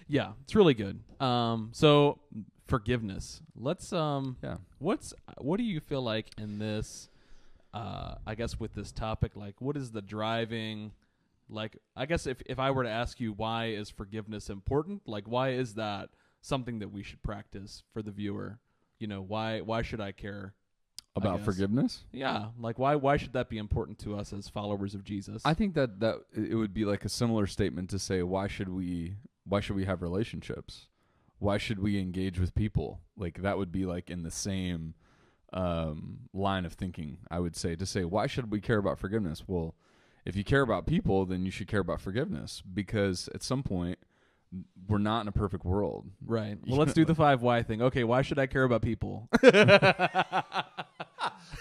yeah, 0.08 0.32
it's 0.44 0.56
really 0.56 0.74
good. 0.74 1.02
Um, 1.20 1.70
so 1.74 2.20
forgiveness. 2.68 3.42
Let's 3.56 3.92
um, 3.94 4.38
Yeah. 4.42 4.58
what's 4.80 5.14
what 5.40 5.58
do 5.58 5.64
you 5.64 5.80
feel 5.80 6.02
like 6.02 6.28
in 6.38 6.60
this? 6.60 7.10
Uh, 7.74 8.16
I 8.26 8.36
guess 8.36 8.58
with 8.58 8.74
this 8.74 8.94
topic, 8.94 9.36
like, 9.36 9.60
what 9.60 9.76
is 9.76 9.92
the 9.92 10.02
driving? 10.02 10.92
Like, 11.50 11.78
I 11.96 12.06
guess 12.06 12.26
if 12.26 12.42
if 12.46 12.58
I 12.58 12.72
were 12.72 12.84
to 12.84 12.90
ask 12.90 13.20
you 13.20 13.34
why 13.34 13.66
is 13.66 13.90
forgiveness 13.90 14.50
important, 14.50 15.02
like, 15.08 15.28
why 15.28 15.50
is 15.50 15.74
that 15.76 16.10
something 16.42 16.80
that 16.80 16.92
we 16.94 17.04
should 17.04 17.22
practice 17.22 17.84
for 17.92 18.02
the 18.02 18.12
viewer? 18.12 18.60
You 18.98 19.08
know, 19.08 19.22
why 19.22 19.60
why 19.60 19.82
should 19.82 20.00
I 20.00 20.14
care? 20.14 20.54
About 21.16 21.42
forgiveness, 21.42 22.04
Yeah, 22.12 22.48
like 22.60 22.78
why 22.78 22.96
why 22.96 23.16
should 23.16 23.34
that 23.34 23.50
be 23.50 23.58
important 23.58 24.00
to 24.00 24.18
us 24.18 24.34
as 24.34 24.50
followers 24.50 24.94
of 24.96 25.04
Jesus? 25.06 25.42
I 25.46 25.54
think 25.54 25.74
that 25.76 26.02
that 26.02 26.18
it 26.36 26.56
would 26.56 26.74
be 26.74 26.84
like 26.84 27.06
a 27.06 27.10
similar 27.10 27.48
statement 27.48 27.90
to 27.92 28.00
say 28.00 28.22
why 28.22 28.48
should 28.48 28.68
we 28.68 29.16
why 29.46 29.62
should 29.62 29.78
we 29.78 29.86
have 29.86 30.02
relationships? 30.02 30.88
Why 31.40 31.58
should 31.58 31.80
we 31.80 32.00
engage 32.00 32.38
with 32.40 32.54
people? 32.54 33.00
Like 33.18 33.42
that 33.44 33.58
would 33.58 33.72
be 33.72 33.86
like 33.86 34.10
in 34.10 34.24
the 34.24 34.32
same 34.32 34.94
um, 35.54 36.20
line 36.34 36.66
of 36.66 36.74
thinking. 36.74 37.20
I 37.32 37.40
would 37.40 37.56
say 37.56 37.76
to 37.78 37.86
say 37.86 38.04
why 38.04 38.28
should 38.28 38.52
we 38.52 38.60
care 38.60 38.78
about 38.78 39.00
forgiveness? 39.00 39.44
Well, 39.48 39.76
if 40.26 40.36
you 40.36 40.44
care 40.44 40.62
about 40.62 40.86
people, 40.86 41.26
then 41.26 41.46
you 41.46 41.52
should 41.52 41.68
care 41.68 41.80
about 41.82 42.02
forgiveness 42.02 42.62
because 42.74 43.30
at 43.34 43.42
some 43.44 43.64
point 43.64 44.00
we're 44.88 44.98
not 44.98 45.22
in 45.22 45.28
a 45.28 45.32
perfect 45.32 45.66
world. 45.66 46.10
Right. 46.26 46.58
Well, 46.68 46.80
let's 46.80 46.94
do 46.94 47.06
the 47.06 47.16
five 47.16 47.42
why 47.42 47.64
thing. 47.64 47.82
Okay, 47.82 48.04
why 48.04 48.22
should 48.22 48.40
I 48.40 48.48
care 48.48 48.64
about 48.64 48.82
people? 48.82 49.30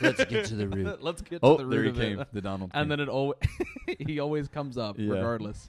Let's 0.00 0.24
get 0.24 0.44
to 0.46 0.54
the 0.56 0.68
root. 0.68 1.02
let's 1.02 1.22
get 1.22 1.40
Oh, 1.42 1.56
to 1.58 1.62
the 1.64 1.68
there 1.70 1.80
root 1.80 1.84
he 1.96 2.02
of 2.02 2.08
came, 2.08 2.20
it. 2.20 2.28
the 2.32 2.40
Donald. 2.40 2.70
And 2.74 2.82
came. 2.82 2.88
then 2.90 3.00
it 3.00 3.08
always 3.08 3.38
he 3.98 4.18
always 4.20 4.48
comes 4.48 4.76
up 4.78 4.96
Yeah. 4.98 5.10
regardless. 5.12 5.68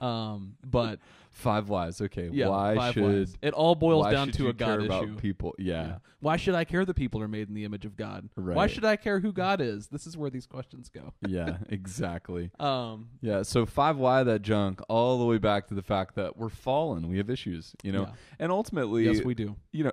Um, 0.00 0.56
but 0.68 0.98
five 1.30 1.68
whys. 1.68 2.00
Okay, 2.00 2.28
yeah, 2.32 2.48
why 2.48 2.74
five 2.74 2.94
should 2.94 3.02
whys. 3.04 3.36
it 3.42 3.54
all 3.54 3.76
boils 3.76 4.10
down 4.10 4.30
to 4.32 4.48
a 4.48 4.52
God 4.52 4.66
care 4.66 4.80
about 4.80 5.04
issue. 5.04 5.16
people? 5.18 5.54
Yeah, 5.56 5.98
Why 6.18 6.36
should 6.36 6.56
I 6.56 6.64
care 6.64 6.84
that 6.84 6.94
people 6.94 7.22
are 7.22 7.28
made 7.28 7.46
in 7.48 7.54
the 7.54 7.64
image 7.64 7.84
of 7.84 7.96
God? 7.96 8.28
Why 8.34 8.66
should 8.66 8.84
I 8.84 8.96
care 8.96 9.20
who 9.20 9.32
God 9.32 9.60
is? 9.60 9.86
This 9.86 10.04
is 10.08 10.16
where 10.16 10.30
these 10.30 10.46
questions 10.46 10.88
go. 10.88 11.12
yeah, 11.24 11.58
exactly. 11.68 12.50
Um, 12.58 13.08
Yeah, 13.20 13.42
so 13.42 13.66
five 13.66 13.96
why 13.96 14.24
that 14.24 14.42
junk 14.42 14.80
all 14.88 15.18
the 15.20 15.24
way 15.26 15.38
back 15.38 15.68
to 15.68 15.74
the 15.74 15.82
fact 15.82 16.16
that 16.16 16.36
we're 16.36 16.48
fallen, 16.48 17.08
we 17.08 17.18
have 17.18 17.30
issues, 17.30 17.76
you 17.84 17.92
know, 17.92 18.02
Yeah. 18.02 18.12
and 18.40 18.50
ultimately, 18.50 19.04
yes, 19.04 19.22
we 19.24 19.34
do. 19.34 19.54
you 19.70 19.84
know, 19.84 19.92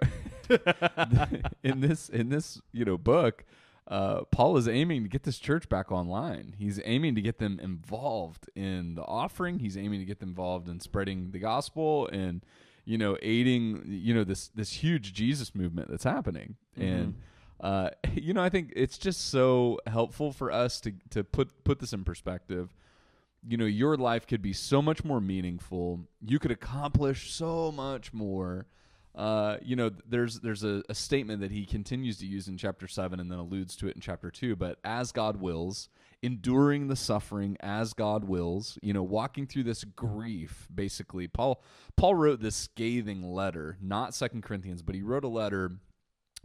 in 1.64 1.82
this 1.82 2.10
in 2.10 2.30
this 2.30 2.60
you 2.72 2.86
know 2.86 2.98
book, 2.98 3.44
uh, 3.88 4.22
Paul 4.32 4.58
is 4.58 4.68
aiming 4.68 5.04
to 5.04 5.10
get 5.10 5.24
this 5.24 5.38
church 5.38 5.68
back 5.68 5.92
online. 5.92 6.56
He's 6.58 6.80
aiming 6.86 7.16
to 7.16 7.22
get 7.22 7.40
them 7.40 7.60
involved 7.60 8.50
in 8.56 8.96
the 8.96 9.04
offering. 9.04 9.60
He's 9.60 9.78
aiming 9.78 10.00
to 10.00 10.06
get 10.06 10.20
them 10.20 10.30
involved 10.30 10.70
in 10.70 10.80
spreading 10.80 11.32
the 11.32 11.40
gospel 11.40 12.08
and 12.08 12.46
you 12.84 12.98
know 12.98 13.16
aiding 13.22 13.84
you 13.86 14.14
know 14.14 14.24
this 14.24 14.48
this 14.50 14.72
huge 14.74 15.14
Jesus 15.14 15.54
movement 15.56 15.90
that's 15.90 16.04
happening 16.04 16.56
and. 16.78 17.16
Uh, 17.62 17.92
you 18.16 18.34
know, 18.34 18.42
I 18.42 18.50
think 18.50 18.74
it's 18.76 18.98
just 18.98 19.30
so 19.30 19.80
helpful 19.88 20.32
for 20.32 20.52
us 20.52 20.82
to 20.82 20.94
to 21.12 21.24
put 21.24 21.64
put 21.64 21.80
this 21.80 21.94
in 21.94 22.04
perspective. 22.04 22.76
You 23.48 23.58
know, 23.58 23.66
your 23.66 23.98
life 23.98 24.28
could 24.28 24.42
be 24.42 24.54
so 24.54 24.82
much 24.82 25.04
more 25.04 25.22
meaningful. 25.22 26.08
You 26.26 26.40
could 26.40 26.52
accomplish 26.52 27.32
so 27.32 27.72
much 27.72 28.14
more. 28.14 28.66
Uh, 29.14 29.58
you 29.62 29.76
know, 29.76 29.92
there's 30.08 30.40
there's 30.40 30.64
a, 30.64 30.82
a 30.88 30.96
statement 30.96 31.42
that 31.42 31.52
he 31.52 31.66
continues 31.66 32.18
to 32.20 32.26
use 32.26 32.48
in 32.48 32.58
chapter 32.58 32.88
seven, 32.88 33.20
and 33.20 33.30
then 33.32 33.40
alludes 33.40 33.76
to 33.78 33.88
it 33.88 33.96
in 33.96 34.02
chapter 34.02 34.32
two. 34.32 34.56
But 34.56 34.80
as 34.84 35.12
God 35.12 35.42
wills, 35.42 35.90
enduring 36.22 36.88
the 36.88 36.96
suffering 36.96 37.58
as 37.60 37.94
God 37.94 38.24
wills. 38.24 38.78
You 38.82 38.94
know, 38.94 39.04
walking 39.04 39.48
through 39.48 39.64
this 39.64 39.84
grief. 39.84 40.68
Basically, 40.74 41.28
Paul 41.28 41.62
Paul 41.98 42.16
wrote 42.16 42.42
this 42.42 42.56
scathing 42.56 43.24
letter, 43.24 43.78
not 43.82 44.14
Second 44.16 44.44
Corinthians, 44.44 44.82
but 44.82 44.96
he 44.96 45.02
wrote 45.02 45.24
a 45.26 45.30
letter 45.30 45.72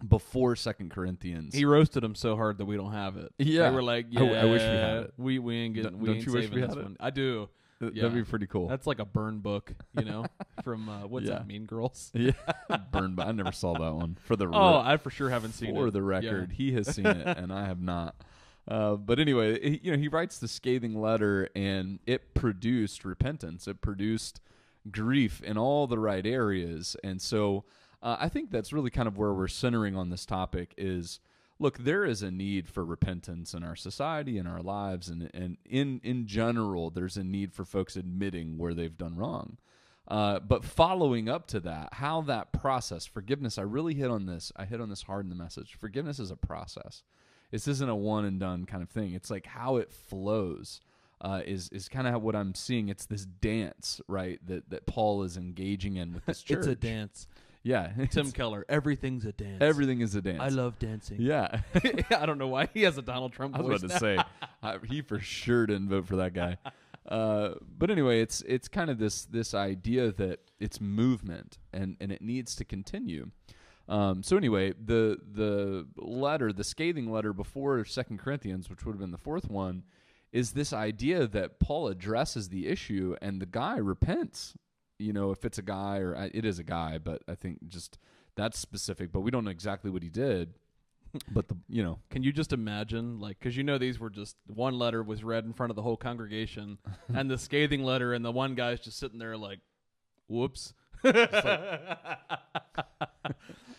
before 0.06 0.56
Second 0.56 0.90
Corinthians. 0.90 1.54
He 1.54 1.64
roasted 1.64 2.02
them 2.02 2.14
so 2.14 2.36
hard 2.36 2.58
that 2.58 2.66
we 2.66 2.76
don't 2.76 2.92
have 2.92 3.16
it. 3.16 3.32
Yeah. 3.38 3.70
we 3.70 3.76
were 3.76 3.82
like, 3.82 4.06
I 4.06 4.08
yeah, 4.10 4.20
w- 4.20 4.38
I 4.38 4.44
wish 4.44 4.60
we 4.62 4.66
had 4.68 4.96
it. 5.04 5.14
We 5.16 5.38
we 5.38 5.56
ain't 5.56 5.74
getting. 5.74 5.90
Don't- 5.92 6.00
we 6.00 6.06
don't 6.08 6.16
ain't 6.16 6.26
you 6.26 6.32
wish 6.32 6.50
we 6.50 6.60
had 6.60 6.70
it? 6.72 6.76
one. 6.82 6.96
I 7.00 7.10
do. 7.10 7.48
Yeah. 7.80 7.90
That'd 8.02 8.14
be 8.14 8.24
pretty 8.24 8.46
cool. 8.46 8.68
That's 8.68 8.86
like 8.86 8.98
a 9.00 9.04
burn 9.04 9.40
book, 9.40 9.72
you 9.98 10.04
know, 10.04 10.24
from 10.64 10.88
uh, 10.88 11.06
what's 11.06 11.26
Yeah. 11.26 11.34
that? 11.34 11.46
Mean 11.46 11.66
Girls. 11.66 12.10
yeah, 12.14 12.32
burned. 12.92 13.16
By, 13.16 13.24
I 13.26 13.32
never 13.32 13.52
saw 13.52 13.74
that 13.74 13.94
one. 13.94 14.16
For 14.24 14.34
the 14.36 14.46
Oh, 14.46 14.48
re- 14.82 14.92
I 14.92 14.96
for 14.96 15.10
sure 15.10 15.28
haven't 15.30 15.52
seen 15.52 15.74
for 15.74 15.88
it. 15.88 15.90
the 15.92 16.02
record, 16.02 16.52
he 16.52 16.72
has 16.72 16.94
seen 16.94 17.06
it 17.06 17.26
and 17.38 17.52
I 17.52 17.66
have 17.66 17.80
not. 17.80 18.14
Uh, 18.68 18.96
but 18.96 19.18
anyway, 19.20 19.60
he, 19.60 19.80
you 19.84 19.92
know, 19.92 19.98
he 19.98 20.08
writes 20.08 20.38
the 20.38 20.48
scathing 20.48 21.00
letter, 21.00 21.48
and 21.54 22.00
it 22.06 22.34
produced 22.34 23.04
repentance. 23.04 23.68
It 23.68 23.80
produced 23.80 24.40
grief 24.90 25.40
in 25.42 25.56
all 25.58 25.86
the 25.86 25.98
right 25.98 26.26
areas, 26.26 26.96
and 27.04 27.20
so 27.22 27.64
uh, 28.02 28.16
I 28.18 28.28
think 28.28 28.50
that's 28.50 28.72
really 28.72 28.90
kind 28.90 29.06
of 29.06 29.16
where 29.18 29.32
we're 29.32 29.46
centering 29.48 29.94
on 29.96 30.10
this 30.10 30.26
topic 30.26 30.74
is 30.76 31.20
look, 31.58 31.78
there 31.78 32.04
is 32.04 32.22
a 32.22 32.30
need 32.30 32.68
for 32.68 32.84
repentance 32.84 33.54
in 33.54 33.62
our 33.62 33.76
society, 33.76 34.38
in 34.38 34.46
our 34.46 34.62
lives, 34.62 35.08
and 35.08 35.30
and 35.34 35.58
in 35.64 36.00
in 36.02 36.26
general, 36.26 36.90
there's 36.90 37.16
a 37.16 37.24
need 37.24 37.52
for 37.52 37.64
folks 37.64 37.96
admitting 37.96 38.58
where 38.58 38.74
they've 38.74 38.96
done 38.98 39.16
wrong. 39.16 39.58
Uh, 40.08 40.38
but 40.38 40.64
following 40.64 41.28
up 41.28 41.48
to 41.48 41.58
that, 41.58 41.94
how 41.94 42.20
that 42.20 42.52
process, 42.52 43.06
forgiveness, 43.06 43.58
I 43.58 43.62
really 43.62 43.94
hit 43.94 44.10
on 44.10 44.26
this. 44.26 44.52
I 44.54 44.64
hit 44.64 44.80
on 44.80 44.88
this 44.88 45.02
hard 45.02 45.24
in 45.24 45.30
the 45.30 45.36
message. 45.36 45.76
Forgiveness 45.80 46.20
is 46.20 46.30
a 46.30 46.36
process. 46.36 47.02
This 47.50 47.66
isn't 47.66 47.88
a 47.88 47.96
one 47.96 48.24
and 48.24 48.38
done 48.38 48.66
kind 48.66 48.82
of 48.82 48.90
thing. 48.90 49.14
It's 49.14 49.30
like 49.30 49.46
how 49.46 49.76
it 49.76 49.92
flows. 49.92 50.80
Uh, 51.18 51.40
is 51.46 51.70
is 51.70 51.88
kind 51.88 52.06
of 52.06 52.22
what 52.22 52.36
I'm 52.36 52.54
seeing. 52.54 52.90
It's 52.90 53.06
this 53.06 53.24
dance, 53.24 54.02
right? 54.06 54.38
That 54.46 54.68
that 54.68 54.86
Paul 54.86 55.22
is 55.22 55.38
engaging 55.38 55.96
in 55.96 56.12
with 56.12 56.26
this 56.26 56.42
church. 56.42 56.58
it's 56.58 56.66
a 56.66 56.74
dance. 56.76 57.26
Yeah, 57.66 57.90
Tim 58.10 58.30
Keller. 58.30 58.64
Everything's 58.68 59.24
a 59.24 59.32
dance. 59.32 59.58
Everything 59.60 60.00
is 60.00 60.14
a 60.14 60.22
dance. 60.22 60.38
I 60.40 60.48
love 60.50 60.78
dancing. 60.78 61.20
Yeah, 61.20 61.62
I 62.16 62.24
don't 62.24 62.38
know 62.38 62.46
why 62.46 62.68
he 62.72 62.82
has 62.82 62.96
a 62.96 63.02
Donald 63.02 63.32
Trump 63.32 63.56
I 63.56 63.60
was 63.60 63.82
voice. 63.82 63.90
about 63.90 63.94
to 63.94 63.98
say 63.98 64.24
I, 64.62 64.78
he 64.88 65.02
for 65.02 65.18
sure 65.18 65.66
didn't 65.66 65.88
vote 65.88 66.06
for 66.06 66.14
that 66.16 66.32
guy. 66.32 66.58
Uh, 67.08 67.54
but 67.76 67.90
anyway, 67.90 68.20
it's 68.20 68.40
it's 68.42 68.68
kind 68.68 68.88
of 68.88 68.98
this 68.98 69.24
this 69.24 69.52
idea 69.52 70.12
that 70.12 70.38
it's 70.60 70.80
movement 70.80 71.58
and 71.72 71.96
and 72.00 72.12
it 72.12 72.22
needs 72.22 72.54
to 72.54 72.64
continue. 72.64 73.30
Um, 73.88 74.22
so 74.22 74.36
anyway, 74.36 74.72
the 74.72 75.18
the 75.28 75.88
letter, 75.96 76.52
the 76.52 76.64
scathing 76.64 77.10
letter 77.10 77.32
before 77.32 77.84
Second 77.84 78.20
Corinthians, 78.20 78.70
which 78.70 78.86
would 78.86 78.92
have 78.92 79.00
been 79.00 79.10
the 79.10 79.18
fourth 79.18 79.50
one, 79.50 79.82
is 80.30 80.52
this 80.52 80.72
idea 80.72 81.26
that 81.26 81.58
Paul 81.58 81.88
addresses 81.88 82.48
the 82.48 82.68
issue 82.68 83.16
and 83.20 83.42
the 83.42 83.46
guy 83.46 83.78
repents. 83.78 84.54
You 84.98 85.12
know, 85.12 85.30
if 85.30 85.44
it's 85.44 85.58
a 85.58 85.62
guy 85.62 85.98
or 85.98 86.16
I- 86.16 86.30
it 86.32 86.44
is 86.44 86.58
a 86.58 86.64
guy, 86.64 86.98
but 86.98 87.22
I 87.28 87.34
think 87.34 87.68
just 87.68 87.98
that's 88.34 88.58
specific. 88.58 89.12
But 89.12 89.20
we 89.20 89.30
don't 89.30 89.44
know 89.44 89.50
exactly 89.50 89.90
what 89.90 90.02
he 90.02 90.08
did. 90.08 90.54
But 91.32 91.48
the 91.48 91.56
you 91.68 91.82
know 91.82 91.98
Can 92.10 92.22
you 92.22 92.32
just 92.32 92.52
imagine, 92.52 93.20
like, 93.20 93.38
because 93.38 93.56
you 93.56 93.62
know 93.64 93.78
these 93.78 93.98
were 93.98 94.10
just 94.10 94.36
one 94.46 94.78
letter 94.78 95.02
was 95.02 95.24
read 95.24 95.44
in 95.44 95.52
front 95.54 95.70
of 95.70 95.76
the 95.76 95.82
whole 95.82 95.96
congregation, 95.96 96.78
and 97.14 97.30
the 97.30 97.38
scathing 97.38 97.82
letter, 97.84 98.12
and 98.12 98.22
the 98.24 98.32
one 98.32 98.54
guy's 98.54 98.80
just 98.80 98.98
sitting 98.98 99.18
there 99.18 99.36
like, 99.36 99.60
"Whoops." 100.28 100.74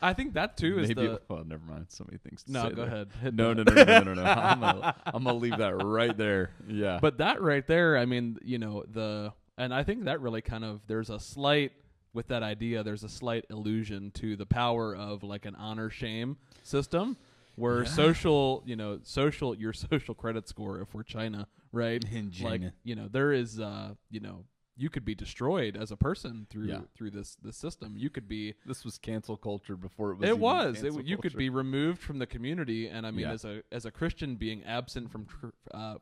I 0.02 0.14
think 0.14 0.34
that 0.36 0.58
too 0.58 0.80
is 0.80 0.90
Maybe. 0.90 1.08
the. 1.08 1.22
well, 1.28 1.44
never 1.44 1.64
mind. 1.66 1.88
So 1.90 2.06
many 2.06 2.18
things. 2.20 2.44
To 2.44 2.52
No, 2.52 2.70
go 2.70 2.84
ahead. 2.84 3.10
No, 3.34 3.54
no, 3.54 3.64
no, 3.64 3.74
no, 3.74 3.84
no, 3.84 4.00
no, 4.04 4.14
no. 4.14 4.24
I'm 4.24 4.60
gonna, 4.60 4.96
I'm 5.08 5.24
gonna 5.24 5.38
leave 5.38 5.58
that 5.58 5.84
right 5.84 6.16
there. 6.16 6.52
Yeah. 6.68 7.00
But 7.02 7.18
that 7.18 7.42
right 7.42 7.66
there, 7.68 7.98
I 7.98 8.06
mean, 8.06 8.38
you 8.44 8.60
know, 8.60 8.84
the 8.90 9.34
and 9.58 9.74
I 9.74 9.84
think 9.84 10.06
that 10.06 10.22
really 10.22 10.42
kind 10.42 10.64
of 10.64 10.82
there's 10.88 11.10
a 11.10 11.20
slight 11.20 11.72
with 12.14 12.28
that 12.30 12.42
idea, 12.44 12.84
there's 12.84 13.04
a 13.04 13.10
slight 13.10 13.46
illusion 13.50 14.12
to 14.12 14.36
the 14.36 14.46
power 14.46 14.96
of 14.96 15.24
like 15.24 15.46
an 15.46 15.56
honor 15.56 15.90
shame 15.90 16.38
system 16.64 17.18
where 17.56 17.84
Yeah. 17.84 17.90
social, 17.90 18.64
you 18.66 18.76
know, 18.76 19.00
social 19.04 19.56
your 19.56 19.74
social 19.90 20.16
credit 20.16 20.48
score 20.48 20.82
if 20.82 20.94
we're 20.94 21.04
China, 21.04 21.48
right? 21.72 22.04
In 22.12 22.32
Like, 22.42 22.62
you 22.84 22.96
know, 22.96 23.08
there 23.08 23.32
is 23.34 23.60
uh, 23.60 23.94
you 24.10 24.20
know, 24.20 24.46
you 24.80 24.90
could 24.92 25.04
be 25.06 25.16
destroyed 25.16 25.76
as 25.76 25.92
a 25.92 25.98
person 25.98 26.46
through 26.50 26.68
Yeah. 26.68 26.82
through 26.96 27.12
this 27.12 27.36
this 27.44 27.58
system. 27.58 27.98
You 27.98 28.10
could 28.10 28.28
be 28.28 28.54
this 28.66 28.86
was 28.86 28.98
cancel 28.98 29.36
culture 29.38 29.76
before 29.76 30.12
it 30.12 30.18
was. 30.20 30.30
it 30.30 30.40
was. 30.40 30.84
It, 30.84 31.06
you 31.06 31.18
could 31.18 31.36
be 31.36 31.50
removed 31.50 32.00
from 32.02 32.20
the 32.20 32.28
community, 32.28 32.88
and 32.88 33.06
I 33.06 33.12
mean, 33.12 33.22
Yeah. 33.28 33.32
as 33.34 33.44
a 33.46 33.64
as 33.72 33.86
a 33.86 33.92
Christian 33.92 34.36
being 34.36 34.64
absent 34.64 35.12
from 35.12 35.26
tr- 35.26 35.48
uh, 35.72 35.96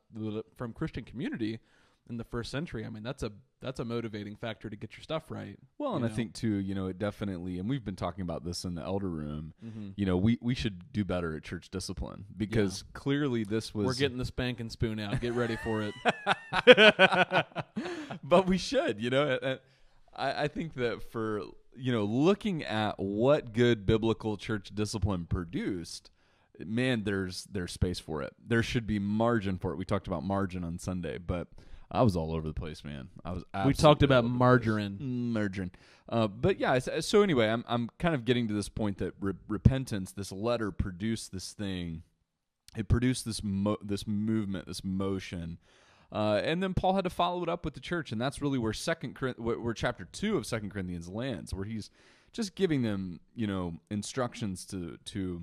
from 0.57 0.73
Christian 0.73 1.03
community 1.05 1.59
in 2.09 2.17
the 2.17 2.23
first 2.23 2.51
century, 2.51 2.85
I 2.85 2.89
mean, 2.89 3.03
that's 3.03 3.23
a 3.23 3.31
that's 3.61 3.79
a 3.79 3.85
motivating 3.85 4.35
factor 4.35 4.69
to 4.69 4.75
get 4.75 4.95
your 4.95 5.01
stuff 5.03 5.31
right. 5.31 5.57
Well, 5.77 5.95
and 5.95 6.05
I 6.05 6.09
think 6.09 6.33
too, 6.33 6.55
you 6.55 6.75
know, 6.75 6.87
it 6.87 6.99
definitely, 6.99 7.57
and 7.57 7.67
we've 7.67 7.83
been 7.83 7.95
talking 7.95 8.21
about 8.21 8.43
this 8.43 8.63
in 8.63 8.75
the 8.75 8.83
elder 8.83 9.09
room. 9.09 9.53
Mhm. 9.65 9.93
You 9.95 10.05
know, 10.05 10.17
we 10.17 10.37
we 10.41 10.53
should 10.53 10.91
do 10.93 11.03
better 11.03 11.35
at 11.35 11.43
church 11.43 11.69
discipline 11.69 12.25
because 12.37 12.83
clearly 12.93 13.43
this 13.43 13.73
was. 13.73 13.85
We're 13.87 13.95
getting 13.95 14.17
the 14.17 14.25
spank 14.25 14.59
and 14.59 14.71
spoon 14.71 14.99
out. 14.99 15.19
Get 15.19 15.33
ready 15.33 15.57
for 15.57 15.81
it. 15.81 15.95
but 18.23 18.47
we 18.47 18.57
should, 18.57 19.01
you 19.01 19.09
know. 19.09 19.57
I, 20.15 20.43
I 20.43 20.47
think 20.47 20.75
that 20.75 21.03
for 21.11 21.41
you 21.75 21.91
know, 21.91 22.03
looking 22.03 22.63
at 22.63 22.99
what 22.99 23.53
good 23.53 23.85
biblical 23.85 24.37
church 24.37 24.71
discipline 24.73 25.25
produced, 25.25 26.09
man, 26.59 27.03
there's 27.03 27.45
there's 27.51 27.71
space 27.71 27.99
for 27.99 28.21
it. 28.21 28.33
There 28.45 28.63
should 28.63 28.87
be 28.87 28.99
margin 28.99 29.57
for 29.57 29.71
it. 29.71 29.77
We 29.77 29.85
talked 29.85 30.07
about 30.07 30.23
margin 30.23 30.63
on 30.63 30.77
Sunday, 30.79 31.17
but 31.17 31.47
I 31.91 32.01
was 32.01 32.15
all 32.15 32.33
over 32.33 32.47
the 32.47 32.53
place, 32.53 32.83
man. 32.83 33.09
I 33.23 33.31
was. 33.31 33.43
we 33.65 33.73
talked 33.73 34.03
about 34.03 34.23
all 34.23 34.29
over 34.31 34.33
the 34.33 34.37
place. 34.37 34.39
margarine. 34.99 35.71
Uh, 36.07 36.27
but 36.27 36.59
yeah, 36.59 36.77
so, 36.79 37.21
anyway, 37.21 37.47
I'm 37.47 37.63
I'm 37.67 37.89
kind 37.99 38.13
of 38.15 38.25
getting 38.25 38.47
to 38.47 38.53
this 38.53 38.69
point 38.69 38.97
that 38.99 39.13
re- 39.19 39.33
repentance, 39.47 40.11
this 40.11 40.31
letter 40.31 40.71
produced 40.71 41.31
this 41.31 41.53
thing. 41.53 42.03
It 42.75 42.87
produced 42.87 43.25
this 43.25 43.43
mo- 43.43 43.77
this 43.81 44.05
movement, 44.05 44.67
this 44.67 44.83
motion, 44.83 45.57
uh, 46.11 46.41
and 46.43 46.61
then 46.61 46.73
Paul 46.73 46.95
had 46.95 47.03
to 47.05 47.09
follow 47.09 47.41
it 47.43 47.49
up 47.49 47.65
with 47.65 47.73
the 47.73 47.79
church, 47.79 48.11
and 48.11 48.19
that's 48.19 48.41
really 48.41 48.57
where 48.57 48.73
second 48.73 49.17
where 49.37 49.73
chapter 49.73 50.05
two 50.11 50.37
of 50.37 50.45
Second 50.45 50.71
Corinthians 50.71 51.07
lands, 51.07 51.53
where 51.53 51.65
he's 51.65 51.89
just 52.33 52.55
giving 52.55 52.81
them 52.81 53.19
you 53.35 53.47
know 53.47 53.75
instructions 53.89 54.65
to 54.65 54.97
to 55.05 55.41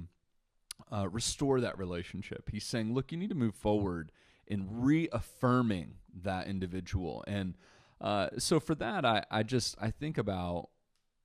uh, 0.93 1.09
restore 1.09 1.61
that 1.61 1.79
relationship. 1.79 2.51
He's 2.51 2.65
saying, 2.65 2.95
look, 2.95 3.13
you 3.13 3.19
need 3.19 3.31
to 3.31 3.35
move 3.35 3.55
forward 3.55 4.13
in 4.47 4.67
reaffirming 4.83 5.95
that 6.23 6.47
individual. 6.47 7.25
And 7.27 7.55
uh, 8.01 8.29
so 8.39 8.61
for 8.61 8.75
that, 8.77 9.05
I, 9.05 9.25
I 9.31 9.43
just, 9.43 9.77
I 9.81 9.91
think 9.91 10.19
about, 10.19 10.69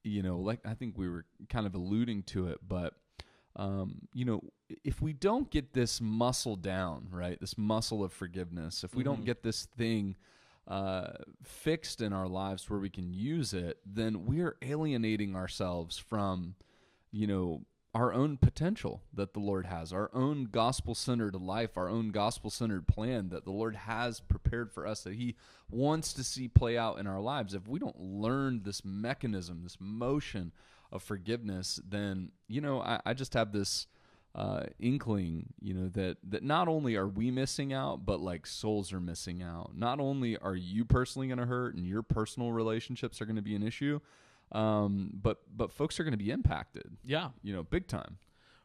you 0.04 0.22
know, 0.22 0.38
like 0.38 0.60
I 0.66 0.74
think 0.74 0.98
we 0.98 1.10
were 1.10 1.26
kind 1.50 1.66
of 1.66 1.76
alluding 1.76 2.24
to 2.24 2.48
it, 2.48 2.60
but, 2.68 2.94
um, 3.56 4.08
you 4.14 4.24
know, 4.24 4.42
if 4.84 5.02
we 5.02 5.14
don't 5.14 5.50
get 5.50 5.74
this 5.74 6.00
muscle 6.00 6.56
down, 6.56 7.08
right, 7.12 7.40
this 7.40 7.58
muscle 7.58 8.04
of 8.04 8.14
forgiveness, 8.14 8.84
if 8.84 8.96
we 8.96 9.02
Mhm. 9.02 9.06
don't 9.06 9.26
get 9.26 9.42
this 9.44 9.66
thing 9.66 10.16
uh, 10.68 11.14
fixed 11.44 12.02
in 12.02 12.12
our 12.12 12.28
lives 12.28 12.70
where 12.70 12.80
we 12.80 12.90
can 12.90 13.12
use 13.14 13.54
it, 13.54 13.80
then 13.86 14.26
we 14.26 14.42
are 14.42 14.58
alienating 14.62 15.34
ourselves 15.36 15.98
from, 15.98 16.56
you 17.10 17.26
know, 17.26 17.66
our 17.98 18.13
own 18.13 18.38
potential 18.38 19.01
that 19.12 19.34
the 19.34 19.39
Lord 19.39 19.66
has, 19.66 19.92
our 19.92 20.12
own 20.13 20.44
gospel 20.51 20.94
centered 20.94 21.34
life, 21.34 21.75
our 21.75 21.89
own 21.89 22.10
gospel 22.10 22.51
centered 22.51 22.88
plan 22.88 23.30
that 23.30 23.44
the 23.44 23.51
Lord 23.51 23.75
has 23.75 24.20
prepared 24.20 24.72
for 24.72 24.86
us 24.86 25.01
that 25.01 25.16
He 25.16 25.36
wants 25.72 26.13
to 26.13 26.24
see 26.24 26.48
play 26.48 26.77
out 26.77 27.00
in 27.00 27.08
our 27.08 27.20
lives. 27.20 27.56
If 27.56 27.68
we 27.68 27.80
don't 27.80 28.00
learn 28.00 28.62
this 28.63 28.86
mechanism, 28.86 29.62
this 29.63 29.77
motion 29.80 30.51
of 30.92 31.01
forgiveness, 31.01 31.80
then, 31.89 32.32
you 32.48 32.62
know, 32.62 32.82
I, 32.82 33.00
I 33.04 33.13
just 33.16 33.34
have 33.34 33.51
this 33.51 33.88
uh, 34.36 34.66
inkling, 34.80 35.48
you 35.60 35.74
know, 35.74 35.89
that 35.89 36.18
that 36.30 36.44
not 36.44 36.68
only 36.68 36.96
are 36.96 37.08
we 37.08 37.32
missing 37.32 37.74
out, 37.74 38.06
but 38.06 38.20
like 38.20 38.46
souls 38.46 38.94
are 38.94 39.00
missing 39.00 39.42
out. 39.42 39.72
Not 39.75 40.00
only 40.00 40.38
are 40.38 40.56
you 40.56 40.86
personally 40.86 41.30
going 41.30 41.39
to 41.39 41.48
hurt 41.48 41.74
and 41.74 41.88
your 41.88 42.04
personal 42.04 42.51
relationships 42.51 43.20
are 43.20 43.25
going 43.25 43.38
to 43.38 43.42
be 43.42 43.56
an 43.56 43.63
issue, 43.63 44.00
um, 44.51 45.12
but 45.13 45.39
but 45.56 45.72
folks 45.72 46.00
are 46.00 46.04
going 46.04 46.18
to 46.18 46.24
be 46.24 46.32
impacted, 46.32 46.98
Yeah, 47.04 47.30
you 47.44 47.54
know, 47.54 47.63
big 47.63 47.88
time. 47.88 48.18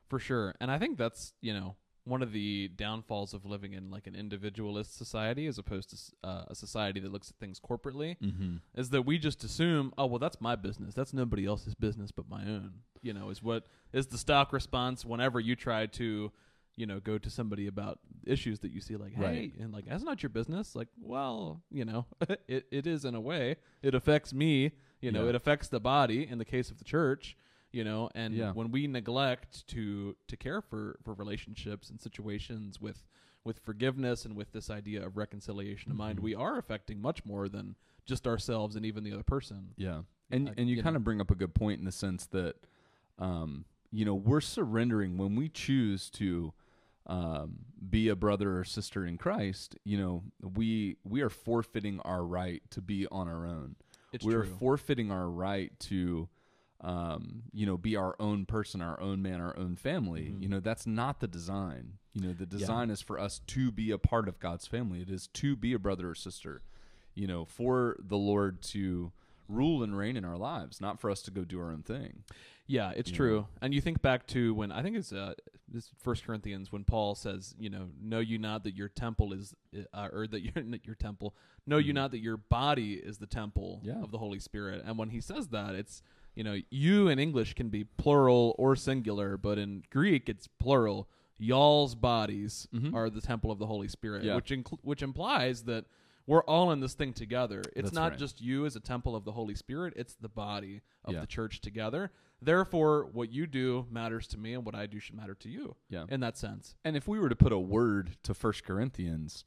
for 0.09 0.19
sure. 0.19 0.55
And 0.61 0.71
I 0.71 0.79
think 0.79 0.99
that's 0.99 1.33
you 1.41 1.53
know 1.55 1.77
one 2.05 2.21
of 2.21 2.33
the 2.33 2.67
downfalls 2.75 3.33
of 3.33 3.45
living 3.47 3.75
in 3.75 3.89
like 3.91 4.09
an 4.09 4.17
individualist 4.17 4.97
society 4.99 5.47
as 5.47 5.57
opposed 5.57 5.91
to 5.91 6.29
uh, 6.29 6.45
a 6.49 6.55
society 6.55 6.99
that 6.99 7.13
looks 7.13 7.31
at 7.31 7.37
things 7.37 7.61
corporately. 7.61 8.17
Mm-hmm. 8.21 8.57
is 8.75 8.91
that 8.91 9.03
we 9.03 9.19
just 9.19 9.45
assume, 9.45 9.93
oh 9.97 10.07
well, 10.07 10.19
that's 10.19 10.41
my 10.41 10.57
business. 10.57 10.95
That's 10.95 11.13
nobody 11.13 11.47
else's 11.47 11.75
business 11.75 12.11
but 12.11 12.29
my 12.29 12.43
own. 12.43 12.73
You 13.03 13.13
know, 13.13 13.31
is 13.31 13.43
what 13.43 13.67
is 13.93 14.07
the 14.09 14.19
stock 14.19 14.53
response 14.53 15.05
whenever 15.05 15.39
you 15.41 15.57
try 15.57 15.87
to, 15.87 16.31
you 16.77 16.87
know, 16.87 17.01
go 17.01 17.19
to 17.19 17.29
somebody 17.31 17.67
about 17.67 17.99
issues 18.25 18.61
that 18.61 18.73
you 18.73 18.81
see, 18.81 18.97
like, 18.97 19.13
hey, 19.15 19.23
Right. 19.23 19.53
and 19.59 19.73
like 19.73 19.87
that's 19.87 20.03
not 20.05 20.23
your 20.23 20.31
business. 20.31 20.75
Like, 20.75 20.89
well, 21.01 21.63
you 21.71 21.85
know, 21.85 22.07
it 22.49 22.67
it 22.71 22.87
is 22.87 23.05
in 23.05 23.15
a 23.15 23.21
way. 23.21 23.57
It 23.83 23.95
affects 23.95 24.33
me. 24.33 24.73
You 25.01 25.11
know, 25.13 25.25
Yeah. 25.25 25.31
it 25.31 25.35
affects 25.35 25.69
the 25.69 25.81
body. 25.81 26.27
In 26.27 26.39
the 26.39 26.45
case 26.45 26.71
of 26.71 26.79
the 26.79 26.85
church, 26.85 27.37
you 27.73 27.85
know, 27.85 28.09
and 28.15 28.35
Yeah. 28.35 28.53
when 28.53 28.71
we 28.71 28.87
neglect 28.87 29.67
to 29.69 30.17
to 30.29 30.37
care 30.37 30.61
for 30.63 30.99
for 31.05 31.13
relationships 31.15 31.91
and 31.91 32.01
situations 32.01 32.81
with 32.81 33.05
with 33.45 33.59
forgiveness 33.59 34.25
and 34.25 34.37
with 34.37 34.53
this 34.53 34.71
idea 34.71 35.05
of 35.05 35.17
reconciliation 35.17 35.91
of 35.91 35.97
mind, 35.99 36.21
Mhm. 36.21 36.23
we 36.23 36.35
are 36.35 36.59
affecting 36.59 37.01
much 37.03 37.25
more 37.25 37.49
than 37.49 37.75
just 38.07 38.27
ourselves 38.27 38.77
and 38.77 38.87
even 38.87 39.03
the 39.03 39.13
other 39.13 39.25
person. 39.25 39.75
Yeah, 39.77 40.05
and 40.31 40.49
I- 40.51 40.55
and 40.57 40.69
you, 40.71 40.77
you 40.77 40.83
kind 40.83 40.95
of 40.97 41.03
bring 41.05 41.21
up 41.21 41.31
a 41.31 41.35
good 41.35 41.53
point 41.55 41.81
in 41.81 41.85
the 41.85 41.91
sense 41.93 42.25
that, 42.27 42.55
um, 43.19 43.65
you 43.91 44.05
know, 44.05 44.15
we're 44.15 44.41
surrendering 44.41 45.17
when 45.19 45.35
we 45.35 45.49
choose 45.49 46.09
to, 46.11 46.55
um, 47.07 47.59
be 47.91 48.09
a 48.09 48.17
brother 48.17 48.59
or 48.59 48.65
sister 48.65 49.05
in 49.05 49.19
Christ. 49.19 49.77
You 49.85 49.99
know, 49.99 50.23
we 50.41 50.97
we 51.05 51.21
are 51.23 51.31
forfeiting 51.31 52.01
our 52.01 52.25
right 52.25 52.63
to 52.71 52.81
be 52.81 53.07
on 53.09 53.29
our 53.29 53.47
own. 53.47 53.77
It's 54.13 54.25
we're 54.25 54.45
true. 54.45 54.57
forfeiting 54.59 55.11
our 55.11 55.29
right 55.29 55.73
to, 55.81 56.29
um, 56.81 57.45
you 57.53 57.65
know, 57.67 57.77
be 57.77 57.97
our 57.97 58.15
own 58.21 58.45
person, 58.45 58.83
our 58.83 59.01
own 59.01 59.23
man, 59.23 59.41
our 59.41 59.57
own 59.59 59.77
family. 59.77 60.33
Mhm. 60.35 60.43
You 60.43 60.49
know, 60.49 60.61
that's 60.61 60.87
not 60.87 61.21
the 61.21 61.29
design. 61.29 61.99
You 62.13 62.21
know, 62.29 62.33
the 62.35 62.47
design 62.47 62.91
is 62.91 63.01
for 63.01 63.19
us 63.19 63.41
to 63.47 63.73
be 63.73 63.91
a 63.91 63.99
part 63.99 64.29
of 64.29 64.39
God's 64.39 64.67
family. 64.67 65.01
It 65.01 65.09
is 65.09 65.29
to 65.29 65.57
be 65.57 65.73
a 65.73 65.79
brother 65.79 66.11
or 66.11 66.15
sister. 66.15 66.63
You 67.15 67.27
know, 67.27 67.45
for 67.45 67.97
the 67.99 68.19
Lord 68.19 68.63
to 68.63 69.13
rule 69.49 69.83
and 69.83 69.97
reign 69.97 70.17
in 70.17 70.25
our 70.25 70.37
lives, 70.37 70.81
not 70.81 71.01
for 71.01 71.11
us 71.11 71.23
to 71.23 71.31
go 71.31 71.45
do 71.45 71.61
our 71.61 71.71
own 71.71 71.83
thing. 71.83 72.25
Yeah, 72.67 72.93
it's 72.97 73.11
You 73.11 73.17
true. 73.17 73.37
know? 73.41 73.49
And 73.61 73.75
you 73.75 73.81
think 73.81 74.01
back 74.03 74.27
to 74.29 74.55
when 74.55 74.71
I 74.73 74.83
think 74.83 74.97
it's 74.97 75.13
uh, 75.13 75.35
this 75.69 75.91
First 75.99 76.25
Corinthians 76.25 76.71
when 76.73 76.85
Paul 76.85 77.15
says, 77.15 77.55
you 77.59 77.69
know, 77.69 77.89
know 78.01 78.21
you 78.21 78.39
not 78.39 78.63
that 78.65 78.75
your 78.75 78.89
temple 78.89 79.33
is, 79.33 79.55
uh, 79.93 80.09
or 80.13 80.27
that 80.29 80.41
your 80.43 80.53
your 80.85 80.95
temple, 80.95 81.35
know 81.67 81.79
you 81.79 81.93
Mhm. 81.93 81.97
not 81.97 82.11
that 82.13 82.21
your 82.21 82.37
body 82.37 82.95
is 82.95 83.19
the 83.19 83.27
temple 83.27 83.81
Yeah. 83.85 84.01
of 84.03 84.11
the 84.11 84.19
Holy 84.19 84.39
Spirit. 84.39 84.83
And 84.87 84.97
when 84.97 85.11
he 85.11 85.21
says 85.21 85.49
that, 85.49 85.75
it's 85.75 86.03
you 86.35 86.45
know, 86.45 86.57
you 86.71 87.09
in 87.09 87.19
English 87.19 87.53
can 87.55 87.69
be 87.69 87.85
plural 87.85 88.55
or 88.59 88.75
singular, 88.75 89.37
but 89.37 89.59
in 89.59 89.83
Greek 89.91 90.29
it's 90.31 90.47
plural. 90.47 91.09
Y'all's 91.39 91.95
bodies 91.95 92.69
Mhm. 92.73 92.95
are 92.95 93.11
the 93.11 93.21
temple 93.21 93.51
of 93.51 93.59
the 93.59 93.67
Holy 93.67 93.89
Spirit, 93.89 94.23
Yeah. 94.25 94.37
which 94.37 94.51
incl- 94.51 94.79
which 94.83 95.03
implies 95.03 95.65
that 95.65 95.85
we're 96.27 96.43
all 96.45 96.71
in 96.73 96.81
this 96.81 96.95
thing 96.95 97.13
together. 97.13 97.61
It's 97.75 97.87
That's 97.87 97.93
not 97.93 98.11
right. 98.13 98.19
just 98.19 98.41
you 98.41 98.65
as 98.67 98.77
a 98.77 98.81
temple 98.81 99.15
of 99.17 99.25
the 99.25 99.33
Holy 99.33 99.55
Spirit, 99.55 99.95
it's 99.97 100.15
the 100.15 100.29
body 100.29 100.83
of 101.05 101.15
Yeah. 101.15 101.21
the 101.21 101.27
church 101.27 101.61
together. 101.61 102.13
Therefore, 102.41 103.07
what 103.13 103.31
you 103.31 103.47
do 103.47 103.87
matters 103.91 104.27
to 104.29 104.39
me, 104.39 104.55
and 104.55 104.65
what 104.65 104.75
I 104.75 104.87
do 104.87 104.99
should 104.99 105.15
matter 105.17 105.35
to 105.37 105.49
you. 105.49 105.77
Yeah. 105.89 106.07
In 106.09 106.21
that 106.21 106.37
sense, 106.37 106.75
And 106.85 106.97
if 106.97 107.07
we 107.07 107.19
were 107.21 107.29
to 107.29 107.37
put 107.37 107.53
a 107.53 107.59
word 107.59 108.17
to 108.25 108.35
First 108.35 108.65
Corinthians, 108.65 109.45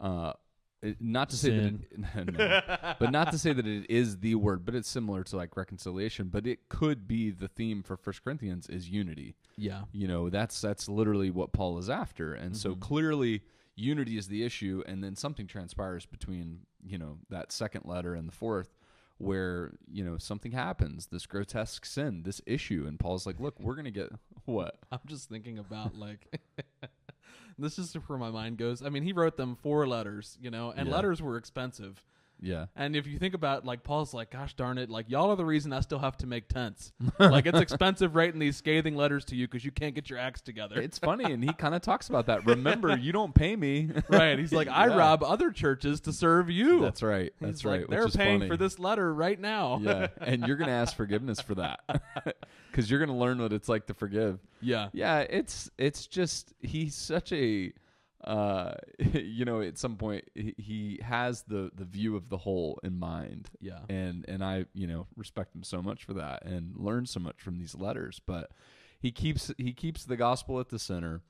uh, 0.00 0.32
it- 0.80 1.00
not 1.00 1.28
to 1.30 1.36
say 1.36 1.50
that, 1.50 1.74
it, 1.90 1.98
no, 2.38 2.94
but 2.98 3.10
not 3.10 3.32
to 3.32 3.38
say 3.38 3.52
that 3.52 3.66
it 3.66 3.90
is 3.90 4.18
the 4.20 4.34
word, 4.36 4.64
but 4.64 4.74
it's 4.74 4.88
similar 4.88 5.24
to 5.24 5.36
like 5.36 5.56
reconciliation. 5.56 6.28
But 6.28 6.46
it 6.46 6.68
could 6.68 7.06
be 7.08 7.30
the 7.30 7.48
theme 7.48 7.82
for 7.82 7.96
First 7.96 8.22
Corinthians 8.24 8.68
is 8.68 8.88
unity. 8.88 9.34
yeah, 9.56 9.82
You 9.92 10.06
know, 10.08 10.30
that's 10.30 10.60
that's 10.60 10.88
literally 10.88 11.30
what 11.30 11.52
Paul 11.52 11.78
is 11.78 11.90
after, 11.90 12.32
and 12.32 12.56
so 12.56 12.74
Mhm. 12.76 12.80
clearly 12.80 13.42
unity 13.78 14.16
is 14.18 14.28
the 14.28 14.42
issue, 14.44 14.82
and 14.86 15.02
then 15.02 15.14
something 15.16 15.46
transpires 15.46 16.04
between 16.06 16.60
you 16.84 16.98
know 16.98 17.18
that 17.30 17.52
second 17.52 17.84
letter 17.84 18.14
and 18.14 18.28
the 18.28 18.32
fourth. 18.32 18.74
Where 19.20 19.72
you 19.90 20.04
know 20.04 20.16
something 20.18 20.52
happens, 20.52 21.06
this 21.08 21.26
grotesque 21.26 21.84
sin, 21.84 22.22
this 22.22 22.40
issue, 22.46 22.84
and 22.86 23.00
Paul's 23.00 23.26
like, 23.26 23.40
"Look, 23.40 23.58
we're 23.58 23.74
gonna 23.74 23.90
get 23.90 24.10
what? 24.44 24.78
I'm 24.92 25.00
just 25.06 25.28
thinking 25.28 25.58
about 25.58 25.96
like. 25.96 26.40
this 27.58 27.78
is 27.80 27.92
where 28.06 28.16
my 28.18 28.30
mind 28.30 28.58
goes. 28.58 28.80
I 28.80 28.90
mean, 28.90 29.02
he 29.02 29.12
wrote 29.12 29.36
them 29.36 29.56
four 29.56 29.88
letters, 29.88 30.38
you 30.40 30.50
know, 30.50 30.72
and 30.76 30.88
Yeah. 30.88 30.94
letters 30.94 31.20
were 31.20 31.36
expensive. 31.36 32.04
Yeah, 32.40 32.66
And 32.76 32.94
if 32.94 33.06
you 33.06 33.18
think 33.18 33.34
about 33.34 33.64
like 33.64 33.82
Paul's 33.82 34.14
like, 34.14 34.30
gosh 34.30 34.54
darn 34.54 34.78
it, 34.78 34.88
like 34.90 35.10
y'all 35.10 35.30
are 35.30 35.36
the 35.36 35.44
reason 35.44 35.72
I 35.72 35.80
still 35.80 35.98
have 35.98 36.16
to 36.18 36.26
make 36.26 36.48
tents. 36.48 36.92
like 37.18 37.46
it's 37.46 37.58
expensive 37.58 38.14
writing 38.14 38.38
these 38.38 38.56
scathing 38.56 38.94
letters 38.94 39.24
to 39.26 39.36
you 39.36 39.48
because 39.48 39.64
you 39.64 39.70
can't 39.72 39.94
get 39.94 40.08
your 40.08 40.18
acts 40.20 40.40
together. 40.40 40.80
It's 40.80 40.98
funny, 40.98 41.32
and 41.32 41.42
he 41.42 41.52
kind 41.52 41.74
of 41.74 41.82
talks 41.82 42.08
about 42.08 42.26
that. 42.26 42.46
Remember, 42.46 42.96
you 42.96 43.10
don't 43.12 43.34
pay 43.34 43.56
me. 43.56 43.90
right? 44.08 44.38
He's 44.38 44.52
like, 44.52 44.68
I 44.68 44.86
Yeah. 44.88 44.96
rob 44.96 45.22
other 45.24 45.50
churches 45.50 46.00
to 46.02 46.12
serve 46.12 46.48
you. 46.50 46.80
That's 46.80 47.02
right. 47.02 47.32
He's 47.40 47.48
That's 47.48 47.64
like, 47.64 47.80
right. 47.80 47.90
They're 47.90 48.00
which 48.04 48.10
is 48.10 48.16
paying 48.16 48.38
funny. 48.40 48.50
for 48.50 48.56
this 48.56 48.78
letter 48.78 49.12
right 49.12 49.38
now. 49.40 49.80
yeah, 49.82 50.06
and 50.20 50.46
you're 50.46 50.56
gonna 50.56 50.70
ask 50.72 50.96
forgiveness 50.96 51.40
for 51.40 51.56
that 51.56 51.80
because 52.70 52.90
you're 52.90 53.00
gonna 53.00 53.18
learn 53.18 53.38
what 53.40 53.52
it's 53.52 53.68
like 53.68 53.86
to 53.86 53.94
forgive. 53.94 54.38
yeah. 54.60 54.88
Yeah, 54.92 55.20
it's 55.20 55.70
it's 55.78 56.06
just 56.06 56.52
he's 56.60 56.94
such 56.94 57.32
a 57.32 57.72
uh 58.24 58.74
you 59.12 59.44
know 59.44 59.60
at 59.60 59.78
some 59.78 59.96
point 59.96 60.24
he, 60.34 60.98
has 61.02 61.42
the 61.42 61.70
the 61.74 61.84
view 61.84 62.16
of 62.16 62.28
the 62.28 62.36
whole 62.38 62.80
in 62.82 62.98
mind 62.98 63.48
Yeah. 63.60 63.78
and 63.88 64.24
and 64.28 64.42
I 64.44 64.66
you 64.74 64.86
know 64.88 65.06
respect 65.16 65.54
him 65.54 65.62
so 65.62 65.80
much 65.80 66.04
for 66.04 66.14
that 66.14 66.44
and 66.44 66.74
learn 66.76 67.06
so 67.06 67.20
much 67.20 67.40
from 67.40 67.58
these 67.58 67.74
letters 67.76 68.20
but 68.26 68.50
he 69.00 69.12
keeps 69.12 69.52
he 69.56 69.72
keeps 69.72 70.04
the 70.04 70.16
gospel 70.16 70.58
at 70.58 70.68
the 70.68 70.78
center 70.80 71.20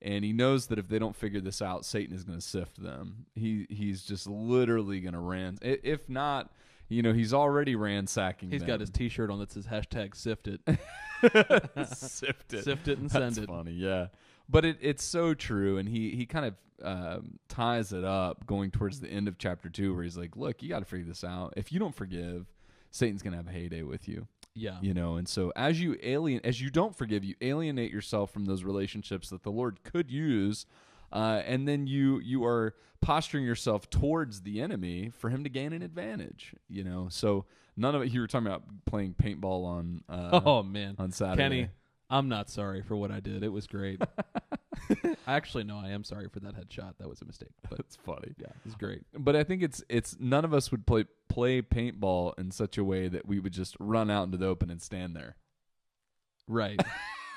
and 0.00 0.24
he 0.24 0.32
knows 0.32 0.68
that 0.68 0.78
if 0.78 0.86
they 0.88 1.00
don't 1.00 1.16
figure 1.16 1.40
this 1.40 1.60
out 1.60 1.84
Satan 1.84 2.14
is 2.14 2.22
going 2.22 2.38
to 2.38 2.46
sift 2.46 2.80
them 2.80 3.26
he 3.34 3.66
he's 3.68 4.04
just 4.04 4.28
literally 4.28 5.00
going 5.00 5.14
to 5.14 5.18
ran 5.20 5.58
if 5.60 6.08
not 6.08 6.52
you 6.88 7.02
know 7.02 7.12
he's 7.12 7.34
already 7.34 7.74
ransacking 7.74 8.52
He's 8.52 8.60
them. 8.60 8.68
got 8.68 8.80
his 8.80 8.90
T-shirt 8.90 9.28
on 9.28 9.40
that 9.40 9.50
says 9.50 9.66
hashtag 9.66 10.14
Sift 10.14 10.46
it, 10.46 10.60
sift 11.86 12.52
it 12.54 12.62
sift 12.64 12.88
it, 12.88 12.98
and 12.98 13.10
send 13.10 13.24
That's 13.24 13.38
it. 13.38 13.46
funny, 13.48 13.72
yeah. 13.72 14.06
But 14.48 14.64
it, 14.64 14.78
it's 14.80 15.04
so 15.04 15.34
true, 15.34 15.76
and 15.78 15.88
he 15.88 16.10
he 16.10 16.24
kind 16.26 16.46
of 16.46 16.54
um, 16.82 17.38
ties 17.48 17.92
it 17.92 18.04
up 18.04 18.46
going 18.46 18.70
towards 18.70 19.00
the 19.00 19.08
end 19.08 19.28
of 19.28 19.36
chapter 19.38 19.68
two, 19.68 19.94
where 19.94 20.04
he's 20.04 20.16
like, 20.16 20.36
"Look, 20.36 20.62
you 20.62 20.68
got 20.68 20.78
to 20.78 20.84
figure 20.84 21.06
this 21.06 21.24
out. 21.24 21.54
If 21.56 21.72
you 21.72 21.78
don't 21.78 21.94
forgive, 21.94 22.46
Satan's 22.90 23.22
gonna 23.22 23.36
have 23.36 23.48
a 23.48 23.52
heyday 23.52 23.82
with 23.82 24.08
you, 24.08 24.26
Yeah. 24.54 24.78
you 24.80 24.94
know." 24.94 25.16
And 25.16 25.28
so, 25.28 25.52
as 25.56 25.80
you 25.80 25.98
alien, 26.02 26.40
as 26.44 26.60
you 26.60 26.70
don't 26.70 26.96
forgive, 26.96 27.24
you 27.24 27.34
alienate 27.42 27.92
yourself 27.92 28.30
from 28.32 28.46
those 28.46 28.64
relationships 28.64 29.28
that 29.30 29.42
the 29.42 29.50
Lord 29.52 29.82
could 29.82 30.10
use, 30.10 30.64
uh, 31.12 31.42
and 31.44 31.66
then 31.68 31.86
you 31.86 32.18
you 32.20 32.44
are 32.44 32.74
posturing 33.00 33.44
yourself 33.44 33.90
towards 33.90 34.42
the 34.42 34.60
enemy 34.60 35.10
for 35.14 35.30
him 35.30 35.44
to 35.44 35.50
gain 35.50 35.72
an 35.72 35.82
advantage, 35.82 36.54
you 36.68 36.82
know. 36.84 37.08
So 37.10 37.44
none 37.76 37.94
of 37.94 38.02
it. 38.02 38.10
You 38.12 38.20
were 38.20 38.26
talking 38.26 38.46
about 38.46 38.62
playing 38.86 39.14
paintball 39.14 39.64
on 39.66 40.02
uh, 40.08 40.40
Oh 40.44 40.62
man, 40.62 40.94
on 40.98 41.10
Saturday. 41.12 41.42
Kenny, 41.42 41.68
I'm 42.10 42.28
not 42.28 42.48
sorry 42.48 42.82
for 42.82 42.96
what 42.96 43.10
I 43.10 43.20
did. 43.20 43.42
It 43.42 43.50
was 43.52 43.66
great. 43.66 44.00
Actually, 45.26 45.64
no, 45.64 45.76
I 45.76 45.90
am 45.90 46.04
sorry 46.04 46.28
for 46.28 46.40
that 46.40 46.54
headshot. 46.54 46.94
That 46.98 47.08
was 47.08 47.20
a 47.20 47.24
mistake. 47.26 47.50
But 47.68 47.76
That's 47.78 47.96
funny. 47.96 48.34
yeah, 48.38 48.46
it 48.46 48.56
was 48.64 48.74
great. 48.74 49.02
But 49.16 49.36
I 49.36 49.44
think 49.44 49.62
it's 49.62 49.82
it's 49.88 50.16
none 50.18 50.44
of 50.44 50.54
us 50.54 50.70
would 50.70 50.86
play 50.86 51.04
play 51.28 51.60
paintball 51.60 52.38
in 52.38 52.50
such 52.50 52.78
a 52.78 52.84
way 52.84 53.08
that 53.08 53.26
we 53.26 53.38
would 53.40 53.52
just 53.52 53.76
run 53.78 54.10
out 54.10 54.24
into 54.24 54.38
the 54.38 54.46
open 54.46 54.70
and 54.70 54.80
stand 54.80 55.14
there. 55.16 55.36
Right. 56.46 56.80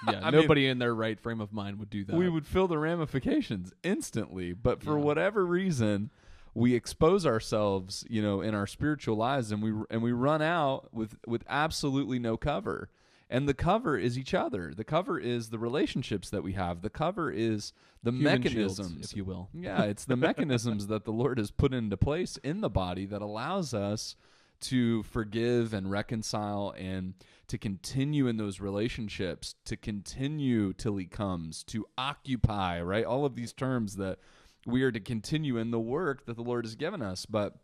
Yeah. 0.09 0.19
I 0.23 0.31
mean- 0.31 0.41
nobody 0.41 0.65
in 0.65 0.79
their 0.79 0.95
right 0.95 1.19
frame 1.19 1.41
of 1.41 1.53
mind 1.53 1.77
would 1.77 1.91
do 1.91 2.03
that. 2.05 2.15
We 2.15 2.27
would 2.27 2.47
feel 2.47 2.67
the 2.67 2.79
ramifications 2.79 3.71
instantly, 3.83 4.51
but 4.51 4.81
for 4.81 4.97
Yeah. 4.97 5.03
whatever 5.03 5.45
reason, 5.45 6.09
we 6.55 6.73
expose 6.73 7.23
ourselves, 7.23 8.03
you 8.09 8.19
know, 8.19 8.41
in 8.41 8.55
our 8.55 8.65
spiritual 8.65 9.15
lives 9.15 9.51
and 9.51 9.61
we 9.61 9.71
and 9.91 10.01
we 10.01 10.11
run 10.11 10.41
out 10.41 10.91
with 10.91 11.17
with 11.27 11.43
absolutely 11.47 12.17
no 12.17 12.35
cover. 12.35 12.89
And 13.31 13.47
the 13.47 13.53
cover 13.53 13.97
is 13.97 14.17
each 14.19 14.33
other. 14.33 14.73
The 14.75 14.83
cover 14.83 15.17
is 15.17 15.49
the 15.49 15.57
relationships 15.57 16.29
that 16.31 16.43
we 16.43 16.51
have. 16.51 16.81
The 16.81 16.89
cover 16.89 17.31
is 17.31 17.71
the 18.03 18.11
Human 18.11 18.41
shields, 18.41 18.77
mechanisms 18.77 19.11
if 19.11 19.17
you 19.17 19.23
will. 19.23 19.49
Yeah, 19.53 19.83
it's 19.83 20.03
the 20.03 20.17
mechanisms 20.17 20.87
that 20.87 21.05
the 21.05 21.13
Lord 21.13 21.37
has 21.37 21.49
put 21.49 21.73
into 21.73 21.95
place 21.95 22.37
in 22.43 22.59
the 22.59 22.69
body 22.69 23.05
that 23.05 23.21
allows 23.21 23.73
us 23.73 24.17
to 24.61 25.01
forgive 25.03 25.73
and 25.73 25.89
reconcile 25.89 26.73
and 26.77 27.13
to 27.47 27.57
continue 27.57 28.27
in 28.27 28.35
those 28.35 28.59
relationships, 28.59 29.55
to 29.65 29.77
continue 29.77 30.73
till 30.73 30.97
he 30.97 31.05
comes, 31.05 31.63
to 31.63 31.85
occupy, 31.97 32.81
right? 32.81 33.05
All 33.05 33.25
of 33.25 33.35
these 33.35 33.53
terms 33.53 33.95
that 33.95 34.19
we 34.65 34.83
are 34.83 34.91
to 34.91 34.99
continue 34.99 35.57
in 35.57 35.71
the 35.71 35.79
work 35.79 36.25
that 36.25 36.35
the 36.35 36.43
Lord 36.43 36.65
has 36.65 36.75
given 36.75 37.01
us. 37.01 37.25
But 37.25 37.55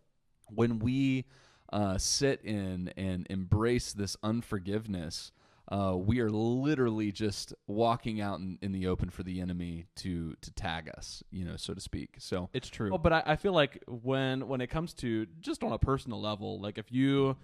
when 0.48 0.80
we 0.80 1.26
uh, 1.72 1.98
sit 1.98 2.42
in 2.44 2.94
and 2.96 3.28
embrace 3.30 3.94
this 3.94 4.16
unforgiveness, 4.24 5.32
uh, 5.70 5.96
we 5.98 6.22
are 6.22 6.30
literally 6.30 7.12
just 7.12 7.54
walking 7.68 8.22
out 8.22 8.40
in, 8.40 8.58
in 8.62 8.72
the 8.72 8.88
open 8.88 9.10
for 9.10 9.24
the 9.24 9.42
enemy 9.42 9.86
to 9.98 10.34
to 10.42 10.52
tag 10.52 10.90
us, 10.98 11.24
you 11.30 11.44
know, 11.44 11.58
so 11.58 11.74
to 11.74 11.82
speak. 11.82 12.16
So 12.20 12.50
It's 12.54 12.70
true. 12.70 12.90
Well, 12.90 13.00
but 13.00 13.12
I, 13.12 13.24
I 13.26 13.36
feel 13.36 13.52
like 13.52 13.84
when 13.88 14.48
when 14.48 14.62
it 14.62 14.68
comes 14.68 14.94
to 14.96 15.26
just 15.42 15.64
on 15.64 15.74
a 15.74 15.80
personal 15.80 16.22
level, 16.22 16.62
like 16.62 16.78
if 16.78 16.90
you, 16.92 17.36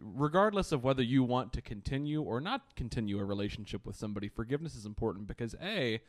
regardless 0.00 0.72
of 0.72 0.84
whether 0.84 1.02
you 1.02 1.22
want 1.22 1.54
to 1.54 1.62
continue 1.62 2.20
or 2.20 2.38
not 2.40 2.76
continue 2.76 3.18
a 3.18 3.24
relationship 3.24 3.86
with 3.86 3.96
somebody, 3.96 4.28
forgiveness 4.28 4.74
is 4.74 4.84
important 4.84 5.26
because 5.26 5.54
a, 5.62 6.02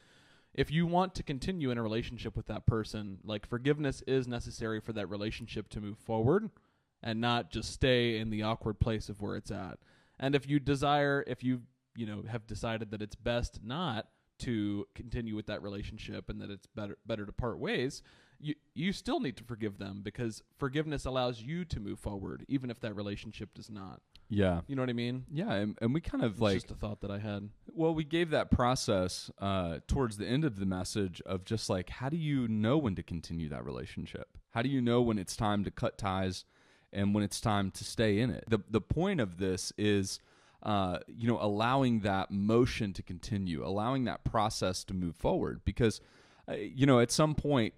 if 0.54 0.72
you 0.72 0.86
want 0.86 1.16
to 1.16 1.24
continue 1.24 1.72
in 1.72 1.78
a 1.78 1.84
relationship 1.84 2.36
with 2.36 2.48
that 2.48 2.66
person, 2.66 3.20
like 3.24 3.48
forgiveness 3.48 4.04
is 4.08 4.28
necessary 4.28 4.82
for 4.82 4.92
that 4.92 5.10
relationship 5.10 5.70
to 5.70 5.80
move 5.80 5.98
forward, 6.00 6.50
and 7.02 7.22
not 7.22 7.50
just 7.50 7.72
stay 7.72 8.18
in 8.18 8.30
the 8.30 8.44
awkward 8.44 8.78
place 8.78 9.08
of 9.08 9.22
where 9.22 9.38
it's 9.38 9.52
at. 9.52 9.80
And 10.20 10.36
if 10.36 10.48
you 10.48 10.60
desire, 10.60 11.24
if 11.28 11.44
you 11.44 11.62
you 11.96 12.06
know 12.06 12.24
have 12.30 12.46
decided 12.48 12.92
that 12.92 13.02
it's 13.02 13.16
best 13.16 13.60
not 13.64 14.08
to 14.40 14.86
continue 14.96 15.34
with 15.36 15.46
that 15.48 15.62
relationship 15.62 16.30
and 16.30 16.42
that 16.42 16.50
it's 16.50 16.68
better 16.68 16.98
better 17.06 17.26
to 17.26 17.32
part 17.32 17.58
ways, 17.60 18.02
you 18.40 18.56
you 18.74 18.92
still 18.92 19.20
need 19.20 19.38
to 19.38 19.44
forgive 19.44 19.78
them 19.78 20.02
because 20.04 20.42
forgiveness 20.58 21.06
allows 21.06 21.42
you 21.42 21.64
to 21.66 21.80
move 21.80 22.00
forward 22.00 22.46
even 22.48 22.70
if 22.70 22.80
that 22.82 22.96
relationship 22.96 23.54
does 23.54 23.70
not. 23.70 24.02
yeah, 24.28 24.62
You 24.68 24.76
know 24.76 24.82
what 24.82 24.90
I 24.90 24.94
mean? 24.94 25.24
yeah, 25.32 25.54
and, 25.54 25.78
and 25.82 25.94
we 25.94 26.02
kind 26.02 26.24
of 26.24 26.34
It's 26.34 26.42
like 26.42 26.56
just 26.56 26.72
a 26.72 26.76
thought 26.76 27.00
that 27.02 27.12
I 27.12 27.20
had. 27.20 27.50
Well, 27.72 27.94
we 27.96 28.04
gave 28.04 28.30
that 28.32 28.52
process 28.52 29.32
uh, 29.40 29.80
towards 29.88 30.18
the 30.18 30.26
end 30.28 30.44
of 30.44 30.60
the 30.60 30.66
message 30.66 31.22
of 31.26 31.46
just 31.46 31.70
like, 31.70 31.90
how 31.90 32.10
do 32.10 32.18
you 32.18 32.48
know 32.50 32.78
when 32.78 32.96
to 32.96 33.04
continue 33.04 33.48
that 33.50 33.64
relationship? 33.64 34.28
How 34.52 34.62
do 34.64 34.70
you 34.70 34.82
know 34.82 35.02
when 35.02 35.18
it's 35.18 35.36
time 35.38 35.64
to 35.64 35.72
cut 35.72 35.98
ties 35.98 36.44
and 36.96 37.14
when 37.14 37.24
it's 37.24 37.40
time 37.42 37.70
to 37.72 37.84
stay 37.84 38.20
in 38.20 38.30
it? 38.32 38.46
The 38.48 38.60
the 38.70 38.82
point 38.82 39.20
of 39.20 39.38
this 39.38 39.72
is, 39.78 40.20
uh, 40.64 41.00
you 41.08 41.28
know, 41.28 41.38
allowing 41.40 42.00
that 42.02 42.32
motion 42.32 42.94
to 42.94 43.04
continue, 43.04 43.66
allowing 43.66 44.06
that 44.06 44.24
process 44.24 44.84
to 44.86 44.94
move 44.94 45.16
forward, 45.16 45.62
because, 45.66 46.02
uh, 46.50 46.54
you 46.54 46.86
know, 46.88 47.00
at 47.00 47.12
some 47.12 47.36
point, 47.36 47.74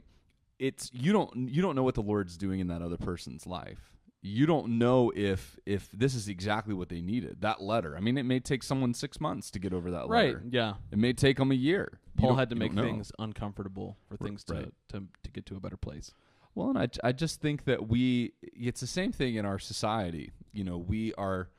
it's 0.60 0.90
you 0.94 1.12
don't 1.12 1.50
you 1.50 1.62
don't 1.62 1.76
know 1.76 1.84
what 1.84 1.96
the 1.96 2.02
Lord's 2.04 2.38
doing 2.38 2.60
in 2.60 2.68
that 2.68 2.82
other 2.82 2.98
person's 2.98 3.46
life 3.46 3.92
you 4.24 4.48
don't 4.48 4.80
know 4.80 5.14
if 5.16 5.58
if 5.68 5.90
this 5.94 6.16
is 6.16 6.28
exactly 6.28 6.74
what 6.74 6.90
they 6.90 7.02
needed. 7.02 7.40
That 7.42 7.62
letter. 7.62 7.96
I 7.96 8.00
mean, 8.02 8.18
it 8.18 8.24
may 8.24 8.40
take 8.40 8.64
someone 8.64 8.96
six 8.96 9.22
months 9.22 9.52
to 9.52 9.60
get 9.60 9.74
over 9.74 9.92
that 9.92 10.10
Right. 10.10 10.34
letter. 10.34 10.44
Yeah. 10.50 10.74
It 10.92 10.98
may 10.98 11.14
take 11.14 11.38
them 11.38 11.52
a 11.52 11.56
year. 11.56 12.00
You 12.16 12.22
Paul 12.22 12.30
don't- 12.32 12.40
had 12.40 12.50
to 12.50 12.56
you 12.56 12.60
make 12.60 12.74
don't 12.74 12.84
know. 12.84 12.92
things 12.92 13.12
uncomfortable 13.20 13.96
for 14.08 14.18
things 14.18 14.44
to, 14.46 14.54
right. 14.56 14.74
to 14.90 15.04
to 15.24 15.32
get 15.32 15.46
to 15.46 15.56
a 15.56 15.60
better 15.60 15.78
place. 15.78 16.12
Well, 16.58 16.70
and 16.70 16.80
I, 16.80 17.10
I 17.10 17.12
just 17.12 17.40
think 17.40 17.66
that 17.66 17.88
we, 17.88 18.34
it's 18.42 18.82
the 18.82 18.88
same 18.88 19.12
thing 19.12 19.36
in 19.36 19.46
our 19.46 19.60
society. 19.60 20.32
You 20.54 20.64
know, 20.64 20.80
we 20.80 21.14
are 21.14 21.50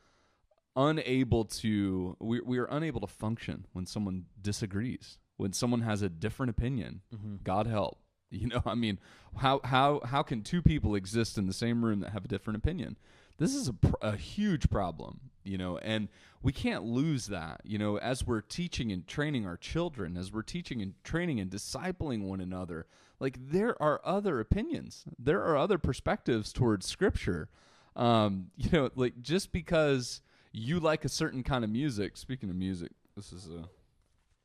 unable 0.75 1.45
to, 1.45 2.17
we, 2.19 2.41
we 2.41 2.59
are 2.59 2.65
unable 2.65 3.01
to 3.03 3.07
function 3.07 3.67
when 3.73 3.87
someone 3.87 4.25
disagrees, 4.43 5.19
when 5.37 5.53
someone 5.53 5.83
has 5.83 6.03
a 6.03 6.09
different 6.09 6.51
opinion. 6.51 7.03
Mm-hmm. 7.15 7.37
God 7.45 7.69
help. 7.69 8.01
You 8.31 8.49
know, 8.49 8.63
I 8.67 8.75
mean, 8.75 8.99
how, 9.39 9.63
how, 9.65 10.03
how 10.05 10.23
can 10.23 10.43
two 10.43 10.61
people 10.61 10.95
exist 10.95 11.39
in 11.39 11.47
the 11.47 11.55
same 11.55 11.83
room 11.83 12.01
that 12.01 12.11
have 12.11 12.27
a 12.27 12.29
different 12.29 12.59
opinion? 12.59 12.99
This 13.39 13.55
is 13.55 13.69
a, 13.69 13.73
pr- 13.73 13.95
a 14.03 14.17
huge 14.17 14.69
problem, 14.69 15.21
you 15.45 15.57
know, 15.57 15.79
and 15.79 16.09
we 16.43 16.53
can't 16.53 16.85
lose 16.85 17.29
that, 17.29 17.63
you 17.65 17.79
know, 17.79 17.97
as 17.97 18.27
we're 18.27 18.43
teaching 18.43 18.93
and 18.93 19.07
training 19.07 19.47
our 19.47 19.57
children, 19.57 20.19
as 20.19 20.31
we're 20.31 20.43
teaching 20.43 20.83
and 20.83 20.93
training 21.05 21.41
and 21.41 21.51
discipling 21.51 22.25
one 22.25 22.43
another. 22.43 22.87
Like, 23.21 23.39
there 23.51 23.81
are 23.83 24.01
other 24.05 24.41
opinions, 24.41 25.05
there 25.19 25.43
are 25.43 25.57
other 25.57 25.79
perspectives 25.79 26.53
towards 26.53 26.87
Scripture. 26.87 27.49
Um, 27.97 28.51
you 28.57 28.71
know, 28.71 28.91
like 28.95 29.21
just 29.21 29.53
because 29.53 30.23
you 30.53 30.81
like 30.81 31.05
a 31.05 31.09
certain 31.09 31.43
kind 31.43 31.65
of 31.65 31.71
music. 31.71 32.17
Speaking 32.17 32.49
of 32.49 32.57
music, 32.57 32.93
this 33.17 33.33
is 33.33 33.47
a. 33.49 33.69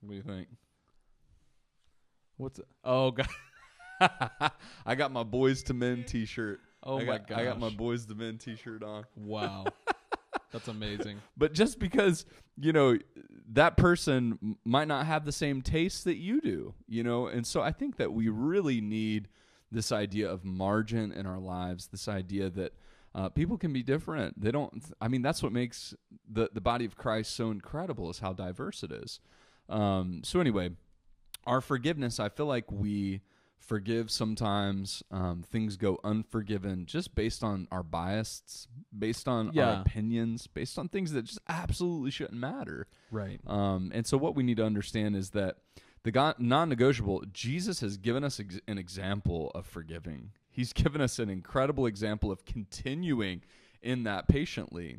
What 0.02 0.10
do 0.10 0.16
you 0.16 0.22
think? 0.22 0.48
What's 2.38 2.60
it? 2.60 2.68
Oh 2.84 3.12
god. 3.12 3.28
I 4.86 4.96
got 4.96 5.12
my 5.12 5.24
Boyz 5.24 5.70
II 5.70 5.78
Men 5.78 6.04
T-shirt. 6.04 6.60
Oh 6.84 7.00
I 7.00 7.06
my 7.06 7.18
got, 7.20 7.40
I 7.40 7.44
got 7.46 7.60
my 7.60 7.70
Boyz 7.70 8.10
II 8.10 8.18
Men 8.18 8.38
T-shirt 8.38 8.84
on. 8.84 9.06
Wow. 9.16 9.66
That's 10.54 10.68
amazing. 10.70 11.18
But 11.38 11.54
just 11.54 11.80
because 11.80 12.26
you 12.58 12.72
know 12.72 12.98
that 13.52 13.76
person 13.76 14.56
might 14.64 14.88
not 14.88 15.06
have 15.06 15.26
the 15.26 15.32
same 15.32 15.62
taste 15.62 16.06
that 16.06 16.18
you 16.18 16.40
do, 16.40 16.74
you 16.88 17.04
know, 17.04 17.28
and 17.28 17.46
so 17.46 17.62
I 17.62 17.72
think 17.72 17.98
that 17.98 18.14
we 18.14 18.30
really 18.30 18.80
need 18.80 19.28
this 19.72 19.92
idea 19.92 20.30
of 20.30 20.46
margin 20.46 21.12
in 21.12 21.26
our 21.26 21.40
lives. 21.40 21.88
This 21.88 22.08
idea 22.08 22.50
that 22.52 22.74
uh, 23.16 23.30
people 23.30 23.58
can 23.58 23.74
be 23.74 23.84
different. 23.84 24.40
They 24.40 24.52
don't. 24.52 24.84
I 25.02 25.08
mean, 25.08 25.22
that's 25.22 25.44
what 25.44 25.52
makes 25.52 25.94
the 26.32 26.50
the 26.54 26.62
body 26.62 26.86
of 26.86 26.96
Christ 26.96 27.36
so 27.36 27.52
incredible 27.52 28.10
is 28.10 28.20
how 28.20 28.34
diverse 28.34 28.84
it 28.84 28.92
is. 28.92 29.20
Um, 29.70 30.22
so 30.24 30.40
anyway, 30.40 30.72
our 31.46 31.62
forgiveness. 31.62 32.20
I 32.20 32.30
feel 32.30 32.46
like 32.46 32.72
we 32.72 33.22
forgive 33.66 34.12
sometimes 34.12 35.04
um, 35.12 35.44
things 35.50 35.78
go 35.78 35.98
unforgiven 36.04 36.86
just 36.86 37.16
based 37.16 37.44
on 37.44 37.68
our 37.72 37.84
biases 37.84 38.68
based 38.98 39.28
on 39.28 39.52
Yeah. 39.54 39.70
our 39.76 39.82
opinions 39.82 40.48
based 40.48 40.78
on 40.78 40.90
things 40.90 41.14
that 41.14 41.24
just 41.26 41.40
absolutely 41.48 42.12
shouldn't 42.12 42.40
matter. 42.40 42.88
Right. 43.12 43.40
um, 43.48 43.92
and 43.94 44.06
so 44.06 44.18
what 44.18 44.36
we 44.36 44.44
need 44.44 44.58
to 44.58 44.66
understand 44.66 45.16
is 45.16 45.30
that 45.32 45.58
the 46.04 46.34
non-negotiable 46.38 47.24
jesus 47.32 47.80
has 47.80 47.96
given 47.98 48.24
us 48.24 48.40
ex- 48.40 48.60
an 48.68 48.78
example 48.78 49.52
of 49.56 49.66
forgiving. 49.66 50.32
He's 50.50 50.74
given 50.84 51.00
us 51.02 51.18
an 51.20 51.30
incredible 51.30 51.86
example 51.86 52.32
of 52.32 52.46
continuing 52.46 53.42
in 53.82 54.04
that 54.04 54.28
patiently. 54.28 54.98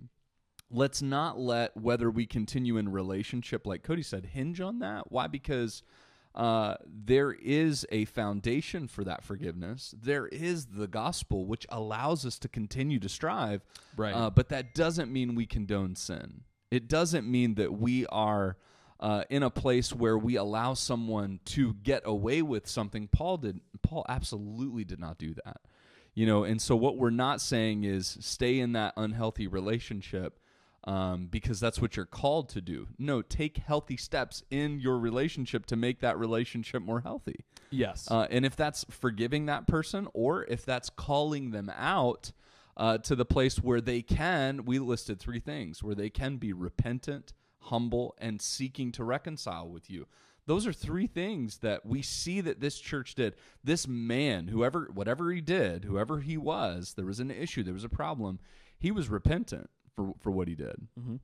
Let's 0.70 1.02
not 1.02 1.38
let 1.38 1.76
whether 1.76 2.10
we 2.10 2.26
continue 2.26 2.78
in 2.78 2.90
relationship 2.90 3.66
like 3.66 3.82
cody 3.82 4.02
said 4.02 4.26
hinge 4.26 4.60
on 4.60 4.78
that. 4.80 5.12
Why? 5.12 5.26
Because 5.28 5.82
uh, 6.34 6.74
there 6.86 7.32
is 7.32 7.86
a 7.92 8.04
foundation 8.06 8.88
for 8.88 9.04
that 9.04 9.22
forgiveness. 9.22 9.94
There 9.96 10.26
is 10.26 10.66
the 10.66 10.88
gospel, 10.88 11.46
which 11.46 11.66
allows 11.68 12.26
us 12.26 12.38
to 12.40 12.48
continue 12.48 12.98
to 12.98 13.08
strive. 13.08 13.64
Right. 13.96 14.14
Uh, 14.14 14.30
but 14.30 14.48
that 14.48 14.74
doesn't 14.74 15.12
mean 15.12 15.34
we 15.34 15.46
condone 15.46 15.94
sin. 15.94 16.42
It 16.70 16.88
doesn't 16.88 17.30
mean 17.30 17.54
that 17.54 17.72
we 17.72 18.06
are 18.06 18.56
uh, 18.98 19.24
in 19.30 19.44
a 19.44 19.50
place 19.50 19.92
where 19.92 20.18
we 20.18 20.34
allow 20.34 20.74
someone 20.74 21.38
to 21.44 21.74
get 21.74 22.02
away 22.04 22.42
with 22.42 22.66
something. 22.66 23.06
Paul 23.06 23.36
did. 23.36 23.60
Paul 23.82 24.04
absolutely 24.08 24.84
did 24.84 24.98
not 24.98 25.18
do 25.18 25.34
that. 25.44 25.60
You 26.14 26.26
know, 26.26 26.44
and 26.44 26.60
so 26.60 26.74
what 26.74 26.96
we're 26.96 27.10
not 27.10 27.40
saying 27.40 27.84
is 27.84 28.18
stay 28.20 28.58
in 28.58 28.72
that 28.72 28.94
unhealthy 28.96 29.46
relationship 29.46 30.38
um, 30.86 31.28
because 31.30 31.60
that's 31.60 31.80
what 31.80 31.96
you're 31.96 32.04
called 32.04 32.48
to 32.50 32.60
do. 32.60 32.88
No, 32.98 33.22
take 33.22 33.56
healthy 33.56 33.96
steps 33.96 34.42
in 34.50 34.78
your 34.78 34.98
relationship 34.98 35.66
to 35.66 35.76
make 35.76 36.00
that 36.00 36.18
relationship 36.18 36.82
more 36.82 37.00
healthy. 37.00 37.44
yes. 37.70 38.08
Uh, 38.10 38.26
and 38.30 38.44
if 38.44 38.54
that's 38.54 38.84
forgiving 38.90 39.46
that 39.46 39.66
person 39.66 40.08
or 40.12 40.44
if 40.44 40.64
that's 40.64 40.90
calling 40.90 41.50
them 41.50 41.70
out 41.74 42.32
uh, 42.76 42.98
to 42.98 43.16
the 43.16 43.24
place 43.24 43.56
where 43.56 43.80
they 43.80 44.02
can, 44.02 44.64
we 44.64 44.78
listed 44.78 45.18
three 45.18 45.40
things 45.40 45.82
where 45.82 45.94
they 45.94 46.10
can 46.10 46.36
be 46.36 46.52
repentant, 46.52 47.32
humble, 47.60 48.14
and 48.18 48.42
seeking 48.42 48.92
to 48.92 49.04
reconcile 49.04 49.68
with 49.68 49.88
you. 49.88 50.06
Those 50.46 50.66
are 50.66 50.74
three 50.74 51.06
things 51.06 51.58
that 51.58 51.86
we 51.86 52.02
see 52.02 52.42
that 52.42 52.60
this 52.60 52.78
church 52.78 53.14
did. 53.14 53.34
This 53.62 53.88
man, 53.88 54.48
whoever, 54.48 54.90
whatever 54.92 55.32
he 55.32 55.40
did, 55.40 55.84
whoever 55.84 56.20
he 56.20 56.36
was, 56.36 56.92
there 56.94 57.06
was 57.06 57.20
an 57.20 57.30
issue, 57.30 57.62
there 57.62 57.72
was 57.72 57.84
a 57.84 57.88
problem. 57.88 58.40
He 58.78 58.90
was 58.90 59.08
repentant 59.08 59.70
for 59.94 60.12
for 60.20 60.30
what 60.30 60.48
he 60.48 60.54
did, 60.54 60.74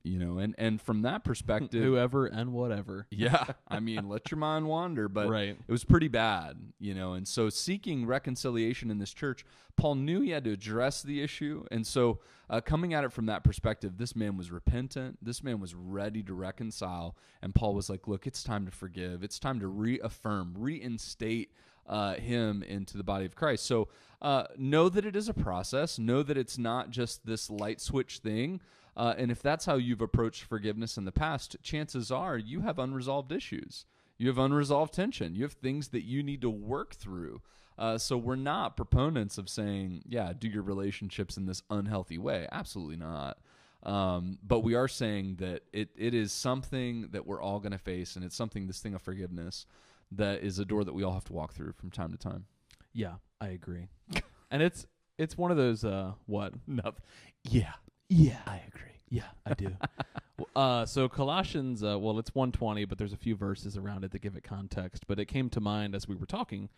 you 0.04 0.18
know, 0.18 0.38
and 0.38 0.54
and 0.58 0.80
from 0.80 1.02
that 1.02 1.24
perspective, 1.24 1.82
Whoever 1.82 2.26
and 2.26 2.52
whatever. 2.52 3.06
yeah, 3.10 3.44
I 3.66 3.80
mean, 3.80 4.08
let 4.08 4.30
your 4.30 4.38
mind 4.38 4.66
wander, 4.66 5.08
but 5.08 5.28
Right. 5.28 5.56
it 5.66 5.72
was 5.72 5.84
pretty 5.84 6.08
bad, 6.08 6.56
you 6.78 6.94
know. 6.94 7.14
And 7.14 7.26
so, 7.26 7.48
seeking 7.48 8.06
reconciliation 8.06 8.90
in 8.90 8.98
this 8.98 9.12
church, 9.12 9.44
Paul 9.76 9.96
knew 9.96 10.20
he 10.20 10.30
had 10.30 10.44
to 10.44 10.52
address 10.52 11.02
the 11.02 11.22
issue, 11.22 11.64
and 11.70 11.86
so 11.86 12.20
uh, 12.48 12.60
coming 12.60 12.94
at 12.94 13.04
it 13.04 13.12
from 13.12 13.26
that 13.26 13.44
perspective, 13.44 13.96
this 13.98 14.14
man 14.16 14.36
was 14.36 14.50
repentant. 14.50 15.18
This 15.22 15.42
man 15.42 15.60
was 15.60 15.74
ready 15.74 16.22
to 16.24 16.34
reconcile, 16.34 17.16
and 17.42 17.54
Paul 17.54 17.74
was 17.74 17.90
like, 17.90 18.06
"Look, 18.08 18.26
it's 18.26 18.42
time 18.42 18.64
to 18.66 18.72
forgive. 18.72 19.22
It's 19.24 19.38
time 19.38 19.60
to 19.60 19.66
reaffirm, 19.68 20.54
reinstate." 20.56 21.52
Uh, 21.90 22.14
him 22.14 22.62
into 22.62 22.96
the 22.96 23.02
body 23.02 23.26
of 23.26 23.34
Christ. 23.34 23.66
So 23.66 23.88
uh, 24.22 24.44
know 24.56 24.88
that 24.88 25.04
it 25.04 25.16
is 25.16 25.28
a 25.28 25.34
process. 25.34 25.98
Know 25.98 26.22
that 26.22 26.38
it's 26.38 26.56
not 26.56 26.90
just 26.90 27.26
this 27.26 27.50
light 27.50 27.80
switch 27.80 28.18
thing. 28.18 28.60
Uh, 28.96 29.14
and 29.18 29.28
if 29.32 29.42
that's 29.42 29.64
how 29.64 29.74
you've 29.74 30.00
approached 30.00 30.44
forgiveness 30.44 30.96
in 30.96 31.04
the 31.04 31.10
past, 31.10 31.56
chances 31.64 32.12
are 32.12 32.38
you 32.38 32.60
have 32.60 32.78
unresolved 32.78 33.32
issues. 33.32 33.86
You 34.18 34.28
have 34.28 34.38
unresolved 34.38 34.94
tension. 34.94 35.34
You 35.34 35.42
have 35.42 35.54
things 35.54 35.88
that 35.88 36.04
you 36.04 36.22
need 36.22 36.42
to 36.42 36.50
work 36.50 36.94
through. 36.94 37.42
Uh, 37.76 37.98
so 37.98 38.16
we're 38.16 38.36
not 38.36 38.76
proponents 38.76 39.36
of 39.36 39.48
saying, 39.48 40.02
yeah, 40.06 40.32
do 40.38 40.46
your 40.46 40.62
relationships 40.62 41.36
in 41.36 41.46
this 41.46 41.64
unhealthy 41.70 42.18
way. 42.18 42.46
Absolutely 42.52 42.98
not. 42.98 43.38
Um, 43.82 44.38
but 44.46 44.60
we 44.60 44.74
are 44.74 44.88
saying 44.88 45.38
that 45.40 45.62
it, 45.72 45.88
it 45.96 46.14
is 46.14 46.32
something 46.32 47.08
that 47.12 47.26
we're 47.26 47.42
all 47.42 47.58
going 47.58 47.72
to 47.72 47.78
face, 47.78 48.14
and 48.14 48.24
it's 48.24 48.36
something, 48.36 48.66
this 48.66 48.80
thing 48.80 48.94
of 48.94 49.02
forgiveness, 49.02 49.66
that 50.12 50.42
is 50.42 50.58
a 50.58 50.64
door 50.64 50.84
that 50.84 50.92
we 50.94 51.02
all 51.02 51.12
have 51.14 51.24
to 51.24 51.32
walk 51.32 51.52
through 51.54 51.72
from 51.72 51.90
time 51.90 52.10
to 52.12 52.18
time. 52.18 52.46
Yeah, 52.92 53.14
I 53.40 53.48
agree. 53.48 53.88
and 54.50 54.62
it's 54.62 54.86
it's 55.18 55.36
one 55.38 55.50
of 55.50 55.56
those 55.56 55.84
uh 55.84 56.12
what? 56.26 56.54
Nothing. 56.66 57.02
Yeah, 57.44 57.72
Yeah. 58.08 58.38
I 58.46 58.60
agree. 58.68 58.82
Yeah, 59.08 59.24
I 59.44 59.54
do. 59.54 59.72
uh, 60.56 60.86
so 60.86 61.08
Colossians, 61.08 61.82
uh, 61.82 61.98
well, 61.98 62.18
it's 62.20 62.32
120, 62.32 62.84
but 62.84 62.96
there's 62.96 63.12
a 63.12 63.16
few 63.16 63.34
verses 63.34 63.76
around 63.76 64.04
it 64.04 64.12
that 64.12 64.20
give 64.22 64.36
it 64.36 64.44
context. 64.44 65.06
But 65.08 65.18
it 65.18 65.24
came 65.26 65.50
to 65.50 65.60
mind 65.60 65.94
as 65.96 66.06
we 66.06 66.14
were 66.14 66.26
talking. 66.26 66.68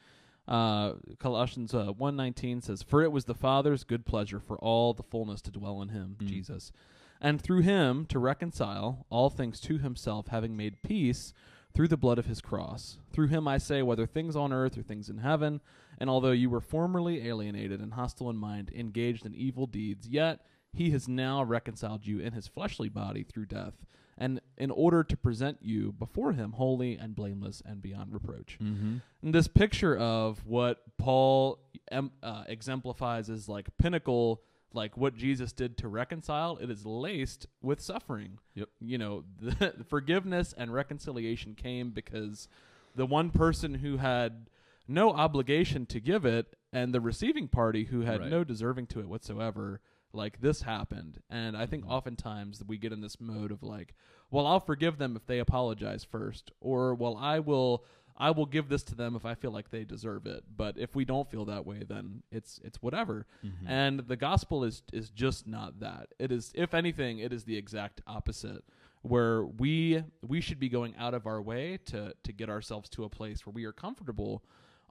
Uh, 0.49 0.95
Colossians 1.18 1.75
uh, 1.75 1.92
119 1.92 2.62
says, 2.62 2.83
For 2.83 3.03
it 3.03 3.12
was 3.12 3.27
the 3.27 3.35
Father's 3.35 3.85
good 3.85 4.07
pleasure 4.07 4.40
for 4.40 4.57
all 4.59 4.95
the 4.95 5.03
fullness 5.03 5.42
to 5.42 5.51
dwell 5.51 5.83
in 5.83 5.90
him, 5.90 6.16
Mm. 6.21 6.27
Jesus, 6.27 6.73
and 7.21 7.38
through 7.40 7.61
him 7.61 8.07
to 8.07 8.18
reconcile 8.18 9.05
all 9.11 9.29
things 9.29 9.61
to 9.61 9.77
himself, 9.79 10.29
having 10.29 10.57
made 10.57 10.83
peace 10.83 11.35
through 11.74 11.88
the 11.88 11.96
blood 11.96 12.18
of 12.18 12.26
his 12.26 12.40
cross. 12.40 12.98
Through 13.12 13.28
him 13.28 13.48
I 13.48 13.58
say, 13.58 13.82
whether 13.82 14.06
things 14.06 14.37
on 14.37 14.52
earth 14.52 14.76
or 14.76 14.82
things 14.82 15.08
in 15.08 15.18
heaven, 15.18 15.61
and 15.98 16.11
although 16.11 16.32
you 16.32 16.50
were 16.50 16.61
formerly 16.61 17.26
alienated 17.26 17.80
and 17.80 17.94
hostile 17.94 18.30
in 18.30 18.37
mind, 18.37 18.70
engaged 18.74 19.24
in 19.24 19.35
evil 19.35 19.66
deeds, 19.66 20.08
yet 20.08 20.40
he 20.72 20.90
has 20.90 21.08
now 21.08 21.42
reconciled 21.42 22.06
you 22.06 22.18
in 22.18 22.32
his 22.32 22.48
fleshly 22.48 22.88
body 22.88 23.22
through 23.22 23.46
death, 23.46 23.74
and 24.18 24.40
in 24.56 24.70
order 24.70 25.02
to 25.02 25.16
present 25.16 25.58
you 25.61 25.92
before 25.92 26.32
him 26.32 26.52
holy 26.52 26.96
and 26.96 27.14
blameless 27.14 27.62
and 27.64 27.82
beyond 27.82 28.12
reproach. 28.12 28.58
Mm-hmm. 28.62 28.96
And 29.22 29.35
this 29.35 29.48
picture 29.48 29.96
of 29.96 30.46
what 30.46 30.82
Paul 30.98 31.58
em- 31.90 32.12
uh, 32.22 32.44
exemplifies 32.46 33.30
as 33.30 33.48
like 33.48 33.66
pinnacle, 33.78 34.42
like 34.74 34.96
what 34.96 35.16
Jesus 35.16 35.52
did 35.52 35.76
to 35.78 35.88
reconcile, 35.88 36.56
it 36.58 36.70
is 36.70 36.85
laced 36.87 37.46
with 37.61 37.80
suffering. 37.80 38.38
Yep. 38.54 38.68
You 38.80 38.98
know, 38.98 39.24
the 39.40 39.85
forgiveness 39.88 40.54
and 40.56 40.72
reconciliation 40.72 41.54
came 41.54 41.90
because 41.90 42.48
the 42.94 43.06
one 43.06 43.30
person 43.30 43.74
who 43.74 43.96
had 43.98 44.48
no 44.88 45.11
obligation 45.12 45.87
to 45.87 46.00
give 46.00 46.24
it 46.24 46.56
and 46.72 46.92
the 46.94 47.00
receiving 47.00 47.48
party 47.48 47.85
who 47.85 48.00
had 48.02 48.20
Right. 48.20 48.30
no 48.30 48.44
deserving 48.44 48.87
to 48.88 49.00
it 49.00 49.08
whatsoever 49.08 49.80
like 50.14 50.40
this 50.42 50.61
happened 50.62 51.22
and 51.30 51.56
i 51.56 51.64
think 51.64 51.85
Mhm. 51.87 51.90
oftentimes 51.90 52.62
we 52.66 52.76
get 52.76 52.92
in 52.92 53.00
this 53.00 53.18
mode 53.18 53.50
of 53.50 53.62
like 53.62 53.94
well 54.30 54.46
i'll 54.46 54.61
forgive 54.61 54.98
them 54.98 55.16
if 55.16 55.24
they 55.24 55.38
apologize 55.38 56.04
first 56.04 56.50
or 56.61 56.94
well 56.94 57.16
i 57.16 57.38
will 57.38 57.85
i 58.16 58.31
will 58.31 58.46
give 58.46 58.68
this 58.68 58.83
to 58.83 58.94
them 58.94 59.16
if 59.16 59.25
i 59.25 59.35
feel 59.35 59.51
like 59.51 59.70
they 59.70 59.85
deserve 59.85 60.27
it. 60.27 60.44
But 60.57 60.79
if 60.79 60.94
we 60.94 61.05
don't 61.05 61.31
feel 61.31 61.44
that 61.46 61.66
way 61.66 61.83
then 61.87 62.22
it's 62.31 62.61
it's 62.64 62.81
whatever. 62.83 63.27
Mm-hmm. 63.44 63.66
and 63.68 64.01
the 64.01 64.16
gospel 64.16 64.64
is 64.64 64.83
is 64.92 65.11
just 65.11 65.46
not 65.46 65.81
that. 65.81 66.09
It 66.18 66.31
is 66.33 66.53
if 66.55 66.75
anything 66.75 67.18
it 67.18 67.33
is 67.33 67.44
the 67.44 67.57
exact 67.57 68.01
opposite 68.07 68.64
where 69.03 69.44
we 69.44 70.03
we 70.27 70.40
should 70.40 70.61
be 70.61 70.68
going 70.68 70.94
out 70.96 71.14
of 71.14 71.27
our 71.27 71.42
way 71.42 71.79
to 71.87 72.14
to 72.22 72.33
get 72.33 72.48
ourselves 72.48 72.88
to 72.90 73.05
a 73.05 73.09
place 73.09 73.44
where 73.46 73.53
we 73.53 73.64
are 73.64 73.72
comfortable 73.72 74.44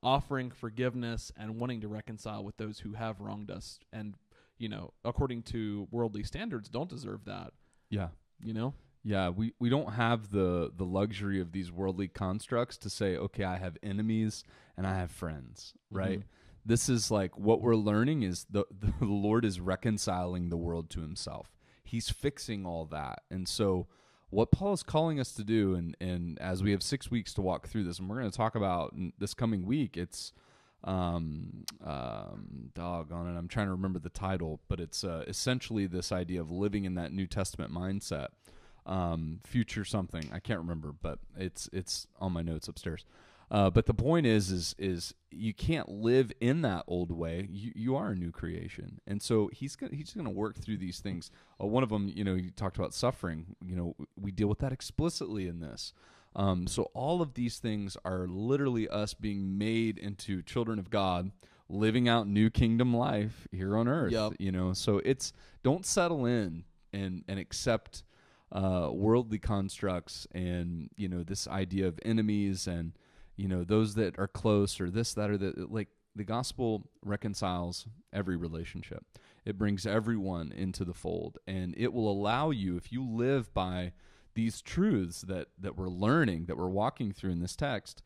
offering 0.03 0.49
forgiveness 0.51 1.31
and 1.37 1.59
wanting 1.59 1.79
to 1.81 1.87
reconcile 1.87 2.43
with 2.43 2.57
those 2.57 2.79
who 2.79 2.93
have 2.93 3.19
wronged 3.21 3.51
us. 3.51 3.79
And 3.93 4.15
you 4.57 4.67
know 4.69 4.93
according 5.05 5.43
to 5.43 5.87
worldly 5.91 6.23
standards 6.23 6.69
don't 6.69 6.89
deserve 6.89 7.25
that. 7.25 7.53
Yeah. 7.89 8.09
you 8.43 8.53
know 8.53 8.73
Yeah, 9.03 9.29
we, 9.29 9.53
we 9.59 9.69
don't 9.69 9.93
have 9.93 10.29
the 10.31 10.71
the 10.75 10.85
luxury 10.85 11.41
of 11.41 11.51
these 11.51 11.71
worldly 11.71 12.07
constructs 12.07 12.77
to 12.79 12.89
say, 12.89 13.17
okay, 13.17 13.43
I 13.43 13.57
have 13.57 13.77
enemies 13.81 14.43
and 14.77 14.85
I 14.85 14.95
have 14.95 15.11
friends, 15.11 15.73
right? 15.89 16.19
Mhm. 16.19 16.23
This 16.65 16.87
is 16.89 17.09
like 17.09 17.37
what 17.37 17.61
we're 17.61 17.75
learning 17.75 18.21
is 18.23 18.45
the 18.49 18.65
the 18.99 19.05
Lord 19.05 19.43
is 19.45 19.59
reconciling 19.59 20.49
the 20.49 20.57
world 20.57 20.89
to 20.91 21.01
himself. 21.01 21.51
He's 21.83 22.09
fixing 22.09 22.65
all 22.65 22.85
that. 22.85 23.23
And 23.31 23.47
so 23.47 23.87
what 24.29 24.51
Paul 24.51 24.73
is 24.73 24.83
calling 24.83 25.19
us 25.19 25.33
to 25.33 25.43
do 25.43 25.73
and 25.73 25.97
and 25.99 26.37
as 26.39 26.61
we 26.61 26.71
have 26.71 26.83
6 26.83 27.09
weeks 27.09 27.33
to 27.33 27.41
walk 27.41 27.67
through 27.67 27.85
this 27.85 27.97
and 27.97 28.07
we're 28.07 28.19
going 28.19 28.29
to 28.31 28.37
talk 28.37 28.55
about 28.55 28.95
this 29.17 29.33
coming 29.33 29.65
week, 29.65 29.97
it's 29.97 30.31
um 30.83 31.63
um 31.85 32.71
dog 32.73 33.11
on 33.11 33.27
it 33.27 33.37
i'm 33.37 33.47
trying 33.47 33.67
to 33.67 33.71
remember 33.71 33.99
the 33.99 34.09
title 34.09 34.59
but 34.67 34.79
it's 34.79 35.03
uh, 35.03 35.23
essentially 35.27 35.85
this 35.85 36.11
idea 36.11 36.41
of 36.41 36.49
living 36.49 36.85
in 36.85 36.95
that 36.95 37.13
new 37.13 37.27
testament 37.27 37.71
mindset 37.71 38.29
um, 38.85 39.39
future 39.43 39.85
something. 39.85 40.29
I 40.33 40.39
can't 40.39 40.59
remember, 40.59 40.93
but 41.01 41.19
it's 41.37 41.69
it's 41.71 42.07
on 42.19 42.31
my 42.31 42.41
notes 42.41 42.67
upstairs. 42.67 43.05
Uh, 43.51 43.69
but 43.69 43.85
the 43.85 43.93
point 43.93 44.25
is, 44.25 44.49
is 44.49 44.75
is 44.79 45.13
you 45.29 45.53
can't 45.53 45.89
live 45.89 46.31
in 46.39 46.61
that 46.61 46.85
old 46.87 47.11
way. 47.11 47.47
You 47.51 47.73
you 47.75 47.95
are 47.97 48.11
a 48.11 48.15
new 48.15 48.31
creation, 48.31 49.01
and 49.05 49.21
so 49.21 49.49
he's 49.51 49.75
gonna 49.75 49.93
he's 49.93 50.13
gonna 50.13 50.29
work 50.29 50.57
through 50.57 50.77
these 50.77 50.99
things. 50.99 51.31
Uh, 51.61 51.67
one 51.67 51.83
of 51.83 51.89
them, 51.89 52.09
you 52.13 52.23
know, 52.23 52.33
you 52.33 52.49
talked 52.51 52.77
about 52.77 52.93
suffering. 52.93 53.57
You 53.65 53.75
know, 53.75 53.95
we 54.19 54.31
deal 54.31 54.47
with 54.47 54.59
that 54.59 54.71
explicitly 54.71 55.47
in 55.47 55.59
this. 55.59 55.93
Um, 56.33 56.65
so 56.65 56.83
all 56.93 57.21
of 57.21 57.33
these 57.33 57.59
things 57.59 57.97
are 58.05 58.25
literally 58.25 58.87
us 58.87 59.13
being 59.13 59.57
made 59.57 59.97
into 59.97 60.41
children 60.41 60.79
of 60.79 60.89
God, 60.89 61.31
living 61.67 62.07
out 62.07 62.27
new 62.27 62.49
kingdom 62.49 62.95
life 62.95 63.49
here 63.51 63.75
on 63.75 63.89
earth. 63.89 64.13
Yep. 64.13 64.33
You 64.39 64.53
know, 64.53 64.71
so 64.71 65.01
it's 65.03 65.33
don't 65.61 65.85
settle 65.85 66.25
in 66.25 66.63
and 66.93 67.25
and 67.27 67.37
accept 67.37 68.03
uh, 68.51 68.89
worldly 68.91 69.39
constructs 69.39 70.27
and 70.31 70.89
you 70.97 71.07
know 71.07 71.23
this 71.23 71.47
idea 71.47 71.87
of 71.87 71.99
enemies 72.03 72.67
and 72.67 72.93
you 73.37 73.47
know 73.47 73.63
those 73.63 73.95
that 73.95 74.17
are 74.19 74.27
close 74.27 74.81
or 74.81 74.89
this 74.89 75.13
that 75.13 75.29
or 75.29 75.37
that 75.37 75.71
like 75.71 75.87
the 76.15 76.23
gospel 76.25 76.89
reconciles 77.05 77.87
every 78.11 78.35
relationship. 78.35 79.05
It 79.45 79.57
brings 79.57 79.85
everyone 79.85 80.51
into 80.51 80.83
the 80.83 80.93
fold 80.93 81.37
and 81.47 81.73
it 81.77 81.93
will 81.93 82.11
allow 82.11 82.49
you 82.49 82.75
if 82.75 82.91
you 82.91 83.03
live 83.03 83.53
by 83.53 83.93
these 84.33 84.61
truths 84.61 85.21
that 85.21 85.47
that 85.57 85.77
we're 85.77 85.89
learning 85.89 86.45
that 86.45 86.57
we're 86.57 86.69
walking 86.69 87.11
through 87.13 87.31
in 87.31 87.39
this 87.39 87.55
text 87.55 88.03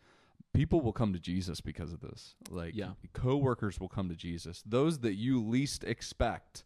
people 0.53 0.79
will 0.81 0.93
come 0.93 1.11
to 1.11 1.19
Jesus 1.19 1.59
because 1.59 1.91
of 1.91 1.99
this. 1.99 2.35
Like 2.49 2.75
Yeah. 2.75 2.91
coworkers 3.13 3.79
will 3.79 3.89
come 3.89 4.07
to 4.09 4.15
Jesus. 4.15 4.63
Those 4.65 4.99
that 4.99 5.15
you 5.15 5.43
least 5.43 5.83
expect 5.83 6.63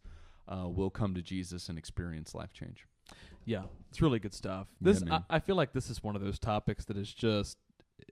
uh, 0.47 0.67
will 0.69 0.91
come 0.91 1.15
to 1.15 1.21
Jesus 1.21 1.69
and 1.69 1.77
experience 1.77 2.35
life 2.35 2.53
change 2.53 2.85
Yeah, 3.45 3.63
it's 3.89 4.01
really 4.01 4.19
good 4.19 4.33
stuff. 4.33 4.67
This 4.79 5.03
man. 5.03 5.23
I, 5.29 5.37
I 5.37 5.39
feel 5.39 5.55
like 5.55 5.73
this 5.73 5.89
is 5.89 6.03
one 6.03 6.15
of 6.15 6.21
those 6.21 6.39
topics 6.39 6.85
that 6.85 6.97
is 6.97 7.13
just 7.13 7.57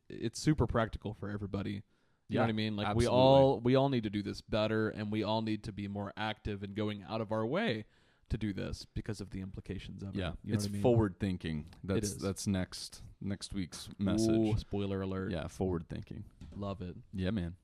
it's 0.10 0.40
super 0.40 0.68
practical 0.68 1.14
for 1.14 1.30
everybody. 1.30 1.72
You 1.72 1.82
Yeah, 2.30 2.40
know 2.40 2.46
what 2.46 2.50
I 2.50 2.54
mean? 2.54 2.76
Like 2.76 2.96
we 2.96 3.08
all 3.08 3.60
we 3.60 3.76
all 3.76 3.90
need 3.90 4.04
to 4.04 4.10
do 4.10 4.22
this 4.24 4.42
better 4.42 4.90
and 4.90 5.12
we 5.12 5.24
all 5.24 5.42
need 5.42 5.64
to 5.64 5.72
be 5.72 5.88
more 5.88 6.12
active 6.18 6.64
in 6.64 6.74
going 6.74 7.04
out 7.10 7.22
of 7.22 7.32
our 7.32 7.46
way 7.46 7.86
to 8.30 8.38
do 8.38 8.52
this 8.52 8.86
because 8.94 9.22
of 9.22 9.30
the 9.30 9.40
implications 9.40 10.04
of 10.04 10.14
Yeah, 10.16 10.30
it. 10.30 10.34
Yeah, 10.44 10.56
it's 10.56 10.66
I 10.66 10.70
mean? 10.70 10.82
forward 10.82 11.16
thinking. 11.20 11.68
That's 11.84 12.10
is. 12.10 12.18
that's 12.18 12.46
next 12.48 13.02
next 13.22 13.54
week's 13.54 13.88
message. 13.98 14.36
Ooh, 14.36 14.58
spoiler 14.58 15.02
alert. 15.02 15.32
Yeah, 15.32 15.48
forward 15.48 15.86
thinking. 15.90 16.26
Love 16.56 16.82
it. 16.82 16.96
Yeah, 17.14 17.32
man. 17.32 17.56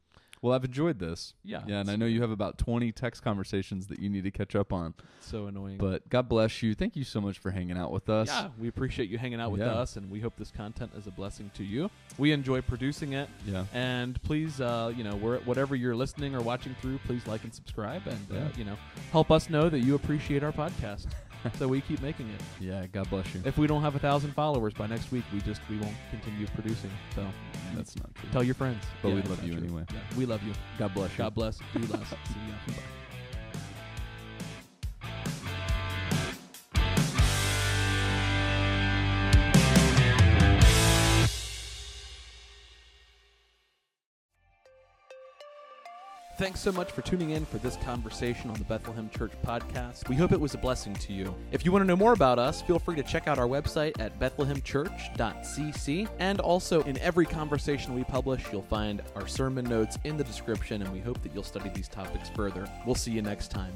Well, 0.44 0.54
I've 0.54 0.66
enjoyed 0.66 1.00
this. 1.00 1.34
Yeah. 1.46 1.62
Yeah, 1.66 1.80
and 1.80 1.90
I 1.90 1.96
know 1.96 2.06
you 2.06 2.22
have 2.22 2.30
about 2.30 2.58
20 2.58 2.92
text 2.92 3.24
conversations 3.24 3.88
that 3.88 4.00
you 4.00 4.10
need 4.10 4.26
to 4.26 4.32
catch 4.32 4.56
up 4.58 4.74
on. 4.74 4.94
so 5.22 5.48
annoying. 5.48 5.78
But 5.78 6.10
God 6.10 6.28
bless 6.28 6.62
you. 6.62 6.76
Thank 6.76 6.98
you 6.98 7.06
so 7.06 7.22
much 7.22 7.40
for 7.40 7.50
hanging 7.50 7.78
out 7.78 7.92
with 7.94 8.10
us. 8.10 8.28
yeah, 8.28 8.50
we 8.60 8.68
appreciate 8.68 9.10
you 9.10 9.18
hanging 9.18 9.40
out 9.40 9.52
with 9.52 9.62
Yeah. 9.62 9.68
us 9.74 9.96
and 9.96 10.12
we 10.12 10.20
hope 10.20 10.36
this 10.36 10.52
content 10.52 10.92
is 10.98 11.08
a 11.08 11.12
blessing 11.12 11.50
to 11.54 11.64
you. 11.64 11.90
We 12.18 12.34
enjoy 12.34 12.62
producing 12.62 13.14
it. 13.14 13.30
Yeah. 13.48 13.66
And 13.74 14.22
please, 14.22 14.60
uh, 14.60 14.92
you 14.96 15.06
know, 15.06 15.16
whatever 15.16 15.78
you're 15.78 15.96
listening 15.96 16.36
or 16.36 16.42
watching 16.42 16.76
through, 16.82 16.98
please 17.08 17.26
like 17.26 17.46
and 17.46 17.54
subscribe, 17.54 18.06
and 18.06 18.20
uh, 18.30 18.36
Yeah. 18.36 18.48
you 18.58 18.66
know, 18.66 18.76
help 19.14 19.32
us 19.32 19.50
know 19.50 19.70
that 19.70 19.80
you 19.80 19.96
appreciate 19.96 20.44
our 20.44 20.52
podcast, 20.52 21.08
so 21.58 21.68
we 21.68 21.82
keep 21.82 22.02
making 22.02 22.30
it. 22.30 22.42
Yeah, 22.60 22.86
God 22.88 23.10
bless 23.10 23.34
you. 23.34 23.42
If 23.46 23.58
we 23.58 23.68
don't 23.68 23.82
have 23.82 23.96
a 23.96 24.00
thousand 24.00 24.34
followers 24.34 24.74
by 24.74 24.88
next 24.88 25.12
week, 25.12 25.24
we 25.34 25.42
just 25.42 25.62
we 25.70 25.78
won't 25.78 25.96
continue 26.10 26.48
producing. 26.48 26.92
So 27.16 27.22
mm, 27.22 27.76
That's 27.76 27.96
not 27.96 28.14
true. 28.16 28.30
tell 28.32 28.44
your 28.44 28.56
friends. 28.56 28.84
But 29.02 29.10
we 29.10 29.22
love 29.24 29.44
you 29.44 29.54
true. 29.54 29.64
anyway. 29.64 29.86
Yeah, 29.94 30.00
we 30.18 30.26
love 30.26 30.44
you. 30.44 30.54
God 30.78 30.94
bless 30.94 31.12
you. 31.12 31.18
God 31.18 31.36
bless. 31.36 31.60
Do 31.74 31.80
less. 31.80 32.08
See 32.10 32.16
ya. 32.48 32.76
Bye. 32.76 33.03
Thanks 46.44 46.60
so 46.60 46.74
much 46.74 46.92
for 46.92 47.02
tuning 47.02 47.30
in 47.30 47.46
for 47.46 47.58
this 47.60 47.78
conversation 47.78 48.50
on 48.50 48.58
the 48.58 48.66
Bethlehem 48.66 49.10
Church 49.10 49.32
podcast. 49.46 50.10
We 50.10 50.18
hope 50.18 50.34
it 50.34 50.40
was 50.42 50.54
a 50.54 50.58
blessing 50.58 50.94
to 50.96 51.14
you. 51.14 51.34
If 51.54 51.64
you 51.64 51.72
want 51.72 51.84
to 51.84 51.88
know 51.88 51.96
more 51.96 52.12
about 52.12 52.38
us, 52.38 52.62
feel 52.62 52.80
free 52.80 52.98
to 52.98 53.04
check 53.04 53.30
out 53.30 53.40
our 53.40 53.48
website 53.48 53.98
at 54.02 54.20
bethlehemchurch.cc. 54.20 56.10
And 56.20 56.42
also, 56.42 56.84
in 56.84 56.98
every 56.98 57.26
conversation 57.26 57.96
we 57.96 58.04
publish, 58.04 58.44
you'll 58.52 58.62
find 58.64 59.02
our 59.16 59.26
sermon 59.26 59.64
notes 59.64 59.98
in 60.04 60.18
the 60.18 60.24
description, 60.26 60.82
and 60.82 60.92
we 60.92 61.00
hope 61.00 61.22
that 61.24 61.34
you'll 61.34 61.44
study 61.44 61.70
these 61.74 61.88
topics 61.88 62.28
further. 62.36 62.70
We'll 62.86 62.96
see 62.96 63.12
you 63.12 63.22
next 63.22 63.50
time. 63.50 63.72